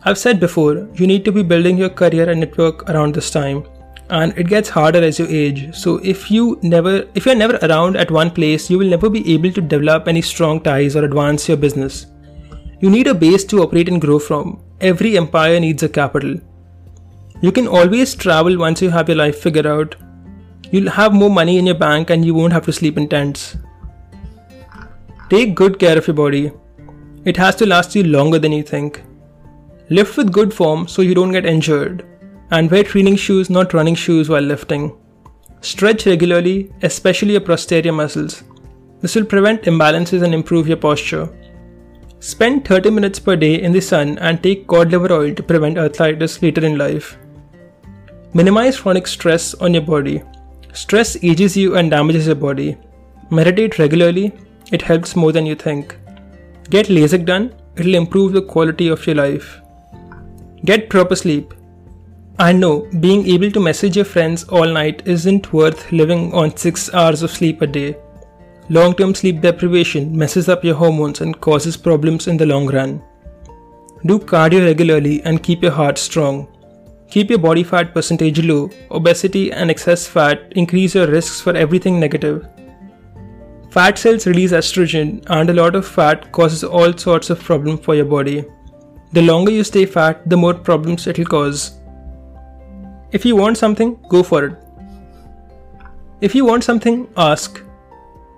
I've 0.05 0.17
said 0.17 0.39
before, 0.39 0.89
you 0.95 1.05
need 1.05 1.23
to 1.25 1.31
be 1.31 1.43
building 1.43 1.77
your 1.77 1.89
career 1.89 2.29
and 2.29 2.39
network 2.39 2.89
around 2.89 3.13
this 3.13 3.29
time, 3.29 3.63
and 4.17 4.37
it 4.37 4.47
gets 4.47 4.69
harder 4.69 5.03
as 5.03 5.17
you 5.19 5.25
age. 5.27 5.61
So 5.75 5.97
if 6.13 6.29
you 6.29 6.59
never 6.61 6.93
if 7.15 7.25
you're 7.25 7.41
never 7.43 7.59
around 7.67 7.97
at 7.97 8.11
one 8.11 8.31
place, 8.39 8.69
you 8.69 8.77
will 8.77 8.91
never 8.95 9.09
be 9.09 9.23
able 9.33 9.51
to 9.53 9.61
develop 9.61 10.07
any 10.07 10.21
strong 10.21 10.61
ties 10.67 10.95
or 10.95 11.03
advance 11.05 11.47
your 11.47 11.57
business. 11.57 12.05
You 12.79 12.91
need 12.91 13.07
a 13.07 13.15
base 13.15 13.45
to 13.45 13.63
operate 13.63 13.89
and 13.89 14.01
grow 14.05 14.19
from. 14.19 14.61
Every 14.81 15.17
empire 15.17 15.59
needs 15.59 15.83
a 15.83 15.89
capital. 15.89 16.35
You 17.41 17.51
can 17.51 17.67
always 17.67 18.13
travel 18.13 18.57
once 18.57 18.81
you 18.81 18.89
have 18.91 19.09
your 19.09 19.17
life 19.17 19.41
figured 19.47 19.65
out. 19.65 19.95
You'll 20.71 20.91
have 20.91 21.19
more 21.21 21.29
money 21.29 21.57
in 21.57 21.65
your 21.65 21.79
bank 21.83 22.09
and 22.09 22.25
you 22.25 22.33
won't 22.35 22.53
have 22.53 22.65
to 22.65 22.73
sleep 22.73 22.97
in 22.97 23.09
tents. 23.09 23.57
Take 25.29 25.55
good 25.55 25.79
care 25.79 25.97
of 25.97 26.07
your 26.07 26.19
body. 26.23 26.51
It 27.25 27.37
has 27.37 27.55
to 27.57 27.65
last 27.65 27.95
you 27.95 28.03
longer 28.03 28.37
than 28.37 28.51
you 28.51 28.63
think. 28.63 29.03
Lift 29.89 30.17
with 30.17 30.31
good 30.31 30.53
form 30.53 30.87
so 30.87 31.01
you 31.01 31.15
don't 31.15 31.31
get 31.31 31.45
injured. 31.45 32.05
And 32.51 32.69
wear 32.69 32.83
training 32.83 33.15
shoes, 33.15 33.49
not 33.49 33.73
running 33.73 33.95
shoes 33.95 34.29
while 34.29 34.41
lifting. 34.41 34.95
Stretch 35.61 36.05
regularly, 36.05 36.71
especially 36.81 37.31
your 37.31 37.41
posterior 37.41 37.93
muscles. 37.93 38.43
This 39.01 39.15
will 39.15 39.25
prevent 39.25 39.63
imbalances 39.63 40.23
and 40.23 40.33
improve 40.33 40.67
your 40.67 40.77
posture. 40.77 41.29
Spend 42.19 42.65
30 42.65 42.89
minutes 42.91 43.19
per 43.19 43.35
day 43.35 43.61
in 43.61 43.71
the 43.71 43.81
sun 43.81 44.17
and 44.19 44.41
take 44.41 44.67
cod 44.67 44.91
liver 44.91 45.11
oil 45.11 45.33
to 45.35 45.43
prevent 45.43 45.77
arthritis 45.77 46.41
later 46.41 46.65
in 46.65 46.77
life. 46.77 47.17
Minimize 48.33 48.79
chronic 48.79 49.07
stress 49.07 49.53
on 49.55 49.73
your 49.73 49.83
body. 49.83 50.23
Stress 50.73 51.21
ages 51.21 51.57
you 51.57 51.75
and 51.75 51.91
damages 51.91 52.27
your 52.27 52.35
body. 52.35 52.77
Meditate 53.29 53.77
regularly, 53.77 54.31
it 54.71 54.81
helps 54.81 55.15
more 55.15 55.31
than 55.31 55.45
you 55.45 55.55
think. 55.55 55.97
Get 56.69 56.87
LASIK 56.87 57.25
done, 57.25 57.53
it'll 57.75 57.95
improve 57.95 58.33
the 58.33 58.41
quality 58.41 58.87
of 58.87 59.05
your 59.05 59.15
life. 59.17 59.61
Get 60.65 60.89
proper 60.89 61.15
sleep. 61.15 61.53
I 62.39 62.51
know 62.51 62.87
being 62.99 63.27
able 63.27 63.51
to 63.51 63.59
message 63.59 63.95
your 63.95 64.05
friends 64.05 64.43
all 64.45 64.65
night 64.65 65.03
isn't 65.05 65.53
worth 65.53 65.91
living 65.91 66.33
on 66.33 66.57
6 66.57 66.91
hours 66.91 67.21
of 67.21 67.29
sleep 67.29 67.61
a 67.61 67.67
day. 67.67 67.95
Long 68.69 68.95
term 68.95 69.13
sleep 69.13 69.39
deprivation 69.39 70.17
messes 70.17 70.49
up 70.49 70.63
your 70.63 70.73
hormones 70.73 71.21
and 71.21 71.39
causes 71.39 71.77
problems 71.77 72.27
in 72.27 72.37
the 72.37 72.47
long 72.47 72.65
run. 72.65 73.03
Do 74.07 74.17
cardio 74.17 74.65
regularly 74.65 75.21
and 75.21 75.43
keep 75.43 75.61
your 75.61 75.73
heart 75.73 75.99
strong. 75.99 76.47
Keep 77.11 77.29
your 77.29 77.37
body 77.37 77.63
fat 77.63 77.93
percentage 77.93 78.43
low. 78.43 78.71
Obesity 78.89 79.51
and 79.51 79.69
excess 79.69 80.07
fat 80.07 80.51
increase 80.55 80.95
your 80.95 81.05
risks 81.05 81.39
for 81.39 81.55
everything 81.55 81.99
negative. 81.99 82.47
Fat 83.69 83.99
cells 83.99 84.25
release 84.25 84.53
estrogen, 84.53 85.23
and 85.27 85.51
a 85.51 85.53
lot 85.53 85.75
of 85.75 85.85
fat 85.85 86.31
causes 86.31 86.63
all 86.63 86.97
sorts 86.97 87.29
of 87.29 87.43
problems 87.43 87.81
for 87.81 87.93
your 87.93 88.05
body. 88.05 88.43
The 89.11 89.21
longer 89.21 89.51
you 89.51 89.63
stay 89.63 89.85
fat, 89.85 90.27
the 90.27 90.37
more 90.37 90.55
problems 90.55 91.05
it'll 91.05 91.25
cause. 91.25 91.79
If 93.13 93.25
you 93.25 93.35
want 93.35 93.57
something, 93.57 93.99
go 94.09 94.23
for 94.23 94.45
it. 94.45 94.55
If 96.19 96.33
you 96.33 96.45
want 96.45 96.63
something, 96.63 97.07
ask. 97.15 97.61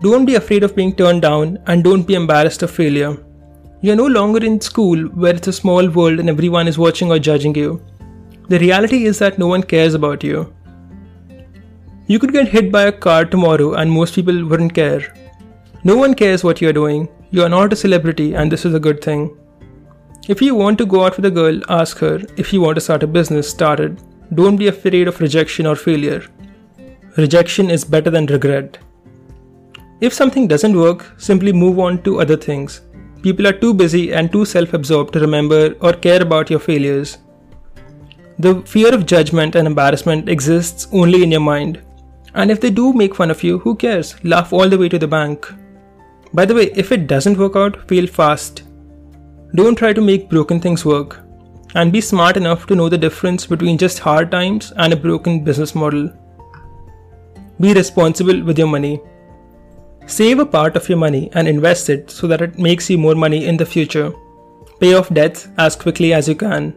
Don't 0.01 0.25
be 0.25 0.35
afraid 0.35 0.63
of 0.63 0.75
being 0.75 0.93
turned 0.93 1.21
down 1.21 1.59
and 1.67 1.81
don't 1.81 2.05
be 2.05 2.15
embarrassed 2.15 2.61
of 2.61 2.71
failure. 2.71 3.17
You're 3.79 3.95
no 3.95 4.07
longer 4.07 4.43
in 4.43 4.59
school 4.59 5.05
where 5.21 5.33
it's 5.33 5.47
a 5.47 5.53
small 5.53 5.87
world 5.89 6.19
and 6.19 6.29
everyone 6.29 6.67
is 6.67 6.77
watching 6.77 7.09
or 7.09 7.19
judging 7.19 7.55
you. 7.55 7.81
The 8.49 8.59
reality 8.59 9.05
is 9.05 9.17
that 9.19 9.39
no 9.39 9.47
one 9.47 9.63
cares 9.63 9.93
about 9.93 10.25
you. 10.25 10.53
You 12.07 12.19
could 12.19 12.33
get 12.33 12.49
hit 12.49 12.69
by 12.69 12.83
a 12.83 12.91
car 12.91 13.23
tomorrow 13.23 13.75
and 13.75 13.89
most 13.89 14.13
people 14.13 14.45
wouldn't 14.45 14.73
care. 14.73 15.15
No 15.85 15.95
one 15.95 16.15
cares 16.15 16.43
what 16.43 16.59
you're 16.59 16.73
doing. 16.73 17.07
You 17.31 17.43
are 17.43 17.49
not 17.49 17.71
a 17.71 17.77
celebrity 17.77 18.33
and 18.35 18.51
this 18.51 18.65
is 18.65 18.73
a 18.73 18.79
good 18.79 19.01
thing. 19.01 19.37
If 20.27 20.41
you 20.41 20.53
want 20.53 20.77
to 20.79 20.85
go 20.85 21.05
out 21.05 21.15
with 21.15 21.25
a 21.25 21.31
girl, 21.31 21.61
ask 21.69 21.97
her. 21.99 22.19
If 22.35 22.51
you 22.51 22.59
want 22.59 22.75
to 22.75 22.81
start 22.81 23.03
a 23.03 23.07
business, 23.07 23.49
start 23.49 23.79
it. 23.79 23.97
Don't 24.33 24.57
be 24.57 24.67
afraid 24.67 25.07
of 25.07 25.19
rejection 25.21 25.67
or 25.67 25.75
failure. 25.75 26.23
Rejection 27.15 27.69
is 27.69 27.85
better 27.85 28.09
than 28.09 28.25
regret. 28.25 28.79
If 30.01 30.13
something 30.13 30.47
doesn't 30.47 30.77
work, 30.77 31.13
simply 31.17 31.53
move 31.53 31.79
on 31.79 32.01
to 32.03 32.19
other 32.19 32.35
things. 32.35 32.81
People 33.21 33.47
are 33.47 33.53
too 33.53 33.73
busy 33.73 34.13
and 34.13 34.31
too 34.31 34.43
self 34.43 34.73
absorbed 34.73 35.13
to 35.13 35.19
remember 35.19 35.75
or 35.79 35.93
care 35.93 36.21
about 36.21 36.49
your 36.49 36.59
failures. 36.59 37.19
The 38.39 38.61
fear 38.63 38.93
of 38.93 39.05
judgment 39.05 39.55
and 39.55 39.67
embarrassment 39.67 40.27
exists 40.27 40.87
only 40.91 41.23
in 41.23 41.31
your 41.31 41.41
mind. 41.41 41.81
And 42.33 42.51
if 42.51 42.59
they 42.59 42.71
do 42.71 42.93
make 42.93 43.15
fun 43.15 43.31
of 43.31 43.43
you, 43.43 43.59
who 43.59 43.75
cares? 43.75 44.15
Laugh 44.23 44.51
all 44.51 44.67
the 44.67 44.77
way 44.77 44.89
to 44.89 44.99
the 44.99 45.07
bank. 45.07 45.47
By 46.33 46.45
the 46.45 46.55
way, 46.55 46.71
if 46.75 46.91
it 46.91 47.07
doesn't 47.07 47.37
work 47.37 47.55
out, 47.55 47.87
fail 47.87 48.07
fast. 48.07 48.63
Don't 49.53 49.75
try 49.75 49.93
to 49.93 50.01
make 50.01 50.29
broken 50.29 50.59
things 50.59 50.83
work 50.83 51.24
and 51.75 51.91
be 51.91 52.01
smart 52.01 52.37
enough 52.37 52.65
to 52.67 52.75
know 52.75 52.89
the 52.89 52.97
difference 52.97 53.45
between 53.45 53.77
just 53.77 53.99
hard 53.99 54.31
times 54.31 54.71
and 54.77 54.93
a 54.93 54.97
broken 54.97 55.43
business 55.43 55.75
model. 55.75 56.09
Be 57.59 57.73
responsible 57.73 58.43
with 58.43 58.57
your 58.57 58.67
money. 58.67 59.01
Save 60.07 60.39
a 60.39 60.45
part 60.45 60.75
of 60.75 60.87
your 60.87 60.97
money 60.97 61.29
and 61.33 61.47
invest 61.47 61.89
it 61.89 62.09
so 62.09 62.27
that 62.27 62.41
it 62.41 62.57
makes 62.57 62.89
you 62.89 62.97
more 62.97 63.15
money 63.15 63.45
in 63.45 63.57
the 63.57 63.65
future. 63.65 64.13
Pay 64.79 64.93
off 64.93 65.13
debts 65.13 65.47
as 65.57 65.75
quickly 65.75 66.13
as 66.13 66.27
you 66.27 66.35
can. 66.35 66.73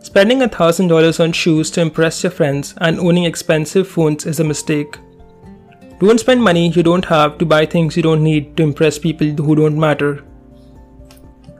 Spending 0.00 0.40
$1000 0.40 1.20
on 1.20 1.32
shoes 1.32 1.70
to 1.70 1.80
impress 1.80 2.22
your 2.22 2.30
friends 2.30 2.74
and 2.78 2.98
owning 2.98 3.24
expensive 3.24 3.88
phones 3.88 4.26
is 4.26 4.40
a 4.40 4.44
mistake. 4.44 4.98
Don't 6.00 6.20
spend 6.20 6.42
money 6.42 6.68
you 6.68 6.82
don't 6.82 7.04
have 7.04 7.38
to 7.38 7.46
buy 7.46 7.64
things 7.64 7.96
you 7.96 8.02
don't 8.02 8.22
need 8.22 8.56
to 8.56 8.62
impress 8.62 8.98
people 8.98 9.28
who 9.28 9.54
don't 9.54 9.78
matter. 9.78 10.24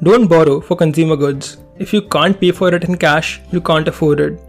Don't 0.02 0.26
borrow 0.26 0.60
for 0.60 0.76
consumer 0.76 1.16
goods. 1.16 1.63
If 1.78 1.92
you 1.92 2.02
can't 2.02 2.38
pay 2.40 2.52
for 2.52 2.72
it 2.74 2.84
in 2.84 2.96
cash, 2.96 3.40
you 3.50 3.60
can't 3.60 3.88
afford 3.88 4.20
it. 4.20 4.40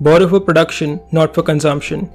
Borrow 0.00 0.26
for 0.26 0.40
production, 0.40 1.00
not 1.12 1.34
for 1.34 1.42
consumption. 1.42 2.10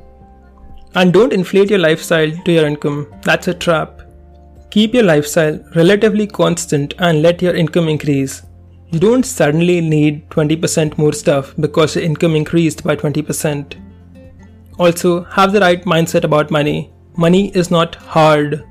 And 0.96 1.14
don't 1.14 1.32
inflate 1.32 1.70
your 1.70 1.80
lifestyle 1.80 2.32
to 2.32 2.52
your 2.52 2.66
income, 2.66 3.14
that's 3.22 3.48
a 3.48 3.54
trap. 3.54 4.02
Keep 4.72 4.96
your 4.96 5.04
lifestyle 5.04 5.60
relatively 5.76 6.26
constant 6.26 6.96
and 6.98 7.22
let 7.22 7.42
your 7.42 7.56
income 7.56 7.88
increase. 7.88 8.42
You 8.90 9.00
don't 9.00 9.26
suddenly 9.26 9.80
need 9.80 10.30
20% 10.30 10.98
more 10.98 11.14
stuff 11.14 11.54
because 11.60 11.96
your 11.96 12.04
income 12.04 12.36
increased 12.36 12.84
by 12.84 12.96
20%. 12.96 13.76
Also, 14.80 15.24
have 15.26 15.52
the 15.52 15.60
right 15.60 15.84
mindset 15.84 16.24
about 16.24 16.52
money. 16.52 16.92
Money 17.16 17.50
is 17.56 17.70
not 17.70 17.96
hard. 17.96 18.64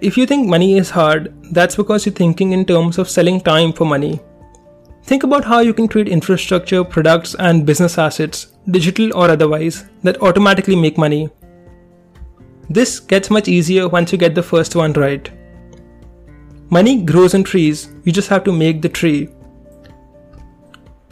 If 0.00 0.16
you 0.16 0.26
think 0.26 0.48
money 0.48 0.78
is 0.78 0.90
hard, 0.90 1.34
that's 1.52 1.76
because 1.76 2.06
you're 2.06 2.14
thinking 2.14 2.52
in 2.52 2.64
terms 2.64 2.98
of 2.98 3.08
selling 3.08 3.40
time 3.40 3.72
for 3.72 3.84
money. 3.84 4.20
Think 5.06 5.22
about 5.22 5.44
how 5.44 5.60
you 5.60 5.72
can 5.72 5.86
create 5.86 6.08
infrastructure, 6.08 6.82
products, 6.82 7.36
and 7.38 7.64
business 7.64 7.96
assets, 7.96 8.48
digital 8.68 9.16
or 9.16 9.30
otherwise, 9.30 9.84
that 10.02 10.20
automatically 10.20 10.74
make 10.74 10.98
money. 10.98 11.28
This 12.68 12.98
gets 12.98 13.30
much 13.30 13.46
easier 13.46 13.88
once 13.88 14.10
you 14.10 14.18
get 14.18 14.34
the 14.34 14.42
first 14.42 14.74
one 14.74 14.92
right. 14.94 15.30
Money 16.70 17.02
grows 17.02 17.34
in 17.34 17.44
trees, 17.44 17.94
you 18.02 18.10
just 18.10 18.28
have 18.28 18.42
to 18.42 18.52
make 18.52 18.82
the 18.82 18.88
tree. 18.88 19.28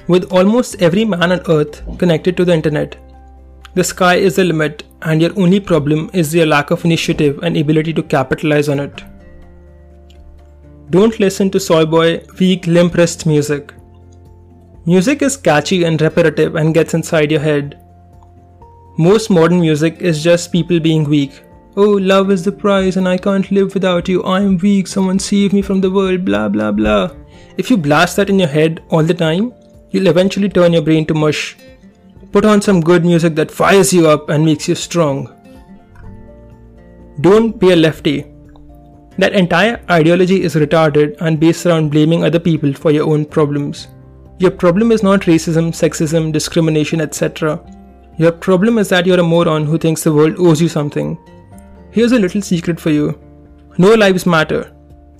With 0.09 0.33
almost 0.33 0.83
every 0.83 1.04
man 1.04 1.30
on 1.30 1.40
earth 1.48 1.80
connected 1.96 2.37
to 2.37 2.44
the 2.44 2.52
internet, 2.52 2.96
the 3.74 3.85
sky 3.85 4.16
is 4.16 4.35
the 4.35 4.42
limit, 4.42 4.83
and 5.02 5.22
your 5.22 5.38
only 5.38 5.61
problem 5.61 6.11
is 6.12 6.35
your 6.35 6.46
lack 6.46 6.72
of 6.72 6.85
initiative 6.85 7.38
and 7.44 7.57
ability 7.57 7.92
to 7.92 8.02
capitalize 8.02 8.68
on 8.68 8.80
it. 8.80 9.04
Don't 10.90 11.20
listen 11.20 11.48
to 11.50 11.61
soy 11.61 11.87
boy, 11.87 12.24
weak, 12.40 12.66
limp 12.66 12.94
wrist 12.94 13.24
music. 13.24 13.72
Music 14.86 15.22
is 15.22 15.34
catchy 15.34 15.84
and 15.84 15.98
repetitive 16.02 16.56
and 16.56 16.74
gets 16.74 16.92
inside 16.92 17.30
your 17.30 17.40
head. 17.40 17.80
Most 18.98 19.30
modern 19.30 19.60
music 19.60 19.96
is 20.02 20.22
just 20.22 20.52
people 20.52 20.78
being 20.78 21.04
weak. 21.04 21.42
Oh, 21.74 21.92
love 21.92 22.30
is 22.30 22.44
the 22.44 22.52
prize 22.52 22.98
and 22.98 23.08
I 23.08 23.16
can't 23.16 23.50
live 23.50 23.72
without 23.72 24.10
you. 24.10 24.22
I 24.24 24.42
am 24.42 24.58
weak, 24.58 24.86
someone 24.86 25.18
save 25.18 25.54
me 25.54 25.62
from 25.62 25.80
the 25.80 25.90
world, 25.90 26.26
blah 26.26 26.50
blah 26.50 26.70
blah. 26.70 27.12
If 27.56 27.70
you 27.70 27.78
blast 27.78 28.16
that 28.16 28.28
in 28.28 28.38
your 28.38 28.48
head 28.48 28.82
all 28.90 29.02
the 29.02 29.14
time, 29.14 29.54
you'll 29.90 30.06
eventually 30.08 30.50
turn 30.50 30.74
your 30.74 30.82
brain 30.82 31.06
to 31.06 31.14
mush. 31.14 31.56
Put 32.30 32.44
on 32.44 32.60
some 32.60 32.82
good 32.82 33.06
music 33.06 33.34
that 33.36 33.50
fires 33.50 33.90
you 33.90 34.06
up 34.06 34.28
and 34.28 34.44
makes 34.44 34.68
you 34.68 34.74
strong. 34.74 35.34
Don't 37.22 37.58
be 37.58 37.70
a 37.70 37.76
lefty. 37.76 38.26
That 39.16 39.32
entire 39.32 39.82
ideology 39.88 40.42
is 40.42 40.56
retarded 40.56 41.16
and 41.22 41.40
based 41.40 41.64
around 41.64 41.90
blaming 41.90 42.22
other 42.22 42.38
people 42.38 42.74
for 42.74 42.90
your 42.90 43.08
own 43.08 43.24
problems. 43.24 43.88
Your 44.38 44.50
problem 44.50 44.90
is 44.92 45.02
not 45.02 45.22
racism, 45.22 45.68
sexism, 45.72 46.32
discrimination, 46.32 47.00
etc. 47.00 47.60
Your 48.18 48.32
problem 48.32 48.78
is 48.78 48.88
that 48.88 49.06
you're 49.06 49.20
a 49.20 49.22
moron 49.22 49.64
who 49.64 49.78
thinks 49.78 50.02
the 50.02 50.12
world 50.12 50.34
owes 50.38 50.60
you 50.60 50.68
something. 50.68 51.18
Here's 51.90 52.12
a 52.12 52.18
little 52.18 52.42
secret 52.42 52.80
for 52.80 52.90
you 52.90 53.18
no 53.76 53.92
lives 53.94 54.24
matter. 54.24 54.72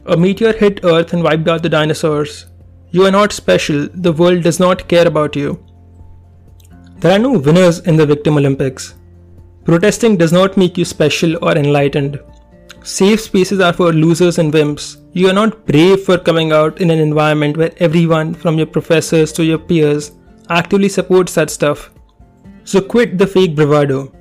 A 0.07 0.17
meteor 0.17 0.53
hit 0.53 0.85
Earth 0.85 1.13
and 1.13 1.25
wiped 1.25 1.49
out 1.49 1.63
the 1.65 1.69
dinosaurs. 1.69 2.47
You 2.91 3.05
are 3.05 3.11
not 3.11 3.33
special, 3.33 3.89
the 3.93 4.13
world 4.13 4.45
does 4.45 4.61
not 4.61 4.87
care 4.87 5.09
about 5.09 5.35
you. 5.35 5.65
There 6.99 7.11
are 7.11 7.19
no 7.19 7.33
winners 7.33 7.81
in 7.81 7.97
the 7.97 8.07
Victim 8.07 8.37
Olympics. 8.37 8.95
Protesting 9.65 10.17
does 10.17 10.33
not 10.33 10.57
make 10.57 10.79
you 10.79 10.85
special 10.85 11.37
or 11.45 11.57
enlightened. 11.57 12.21
Safe 12.85 13.21
spaces 13.21 13.59
are 13.59 13.73
for 13.73 13.93
losers 13.93 14.39
and 14.39 14.53
wimps. 14.53 15.04
You 15.17 15.29
are 15.29 15.33
not 15.33 15.65
brave 15.65 16.03
for 16.03 16.19
coming 16.19 16.51
out 16.51 16.81
in 16.81 16.91
an 16.91 16.99
environment 16.99 17.57
where 17.57 17.73
everyone, 17.77 18.35
from 18.35 18.59
your 18.59 18.67
professors 18.67 19.31
to 19.35 19.45
your 19.45 19.59
peers, 19.59 20.11
actively 20.51 20.89
supports 20.89 21.37
that 21.37 21.51
stuff. 21.51 21.93
So 22.65 22.81
quit 22.81 23.17
the 23.17 23.27
fake 23.29 23.55
bravado. 23.55 24.13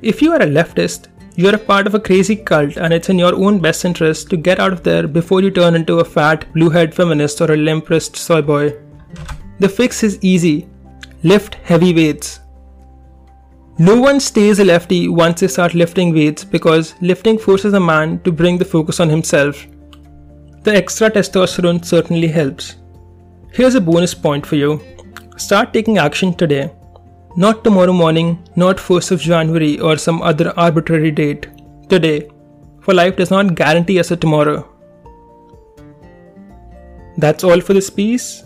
If 0.00 0.22
you 0.22 0.32
are 0.32 0.40
a 0.40 0.46
leftist, 0.46 1.08
you 1.36 1.50
are 1.50 1.54
a 1.54 1.58
part 1.58 1.86
of 1.86 1.94
a 1.94 2.00
crazy 2.00 2.34
cult 2.34 2.78
and 2.78 2.94
it's 2.94 3.10
in 3.10 3.18
your 3.18 3.34
own 3.34 3.60
best 3.60 3.84
interest 3.84 4.30
to 4.30 4.38
get 4.38 4.58
out 4.58 4.72
of 4.72 4.82
there 4.82 5.06
before 5.06 5.42
you 5.42 5.50
turn 5.50 5.74
into 5.74 5.98
a 5.98 6.04
fat, 6.04 6.50
blue-haired 6.54 6.94
feminist 6.94 7.42
or 7.42 7.52
a 7.52 7.56
limp-wrist 7.58 8.16
soy 8.16 8.40
boy. 8.40 8.74
The 9.58 9.68
fix 9.68 10.02
is 10.02 10.18
easy. 10.22 10.66
Lift 11.24 11.56
heavy 11.56 11.94
weights. 11.94 12.40
No 13.78 14.00
one 14.00 14.18
stays 14.18 14.60
a 14.60 14.64
lefty 14.64 15.08
once 15.08 15.40
they 15.40 15.48
start 15.48 15.74
lifting 15.74 16.14
weights 16.14 16.42
because 16.42 16.94
lifting 17.02 17.36
forces 17.36 17.74
a 17.74 17.80
man 17.80 18.18
to 18.20 18.32
bring 18.32 18.56
the 18.56 18.64
focus 18.64 18.98
on 18.98 19.10
himself. 19.10 19.66
The 20.62 20.74
extra 20.76 21.10
testosterone 21.10 21.84
certainly 21.84 22.28
helps. 22.28 22.76
Here's 23.52 23.74
a 23.74 23.80
bonus 23.80 24.12
point 24.12 24.44
for 24.44 24.56
you. 24.56 24.80
Start 25.38 25.72
taking 25.72 25.96
action 25.96 26.34
today. 26.34 26.70
Not 27.36 27.64
tomorrow 27.64 27.92
morning, 27.92 28.46
not 28.56 28.76
1st 28.76 29.12
of 29.12 29.20
January 29.20 29.78
or 29.80 29.96
some 29.96 30.20
other 30.20 30.52
arbitrary 30.58 31.10
date. 31.10 31.46
Today. 31.88 32.28
For 32.80 32.92
life 32.92 33.16
does 33.16 33.30
not 33.30 33.54
guarantee 33.54 33.98
us 34.00 34.10
a 34.10 34.16
tomorrow. 34.16 34.68
That's 37.16 37.44
all 37.44 37.60
for 37.60 37.72
this 37.72 37.88
piece. 37.88 38.44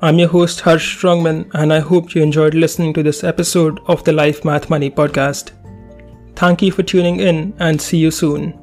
I'm 0.00 0.18
your 0.18 0.28
host 0.28 0.60
Harsh 0.60 0.98
Strongman, 0.98 1.50
and 1.54 1.72
I 1.72 1.80
hope 1.80 2.14
you 2.14 2.22
enjoyed 2.22 2.54
listening 2.54 2.92
to 2.94 3.02
this 3.02 3.22
episode 3.24 3.78
of 3.86 4.02
the 4.04 4.12
Life 4.12 4.44
Math 4.44 4.70
Money 4.70 4.90
podcast. 4.90 5.52
Thank 6.34 6.62
you 6.62 6.72
for 6.72 6.82
tuning 6.82 7.20
in 7.20 7.54
and 7.58 7.80
see 7.80 7.98
you 7.98 8.10
soon. 8.10 8.61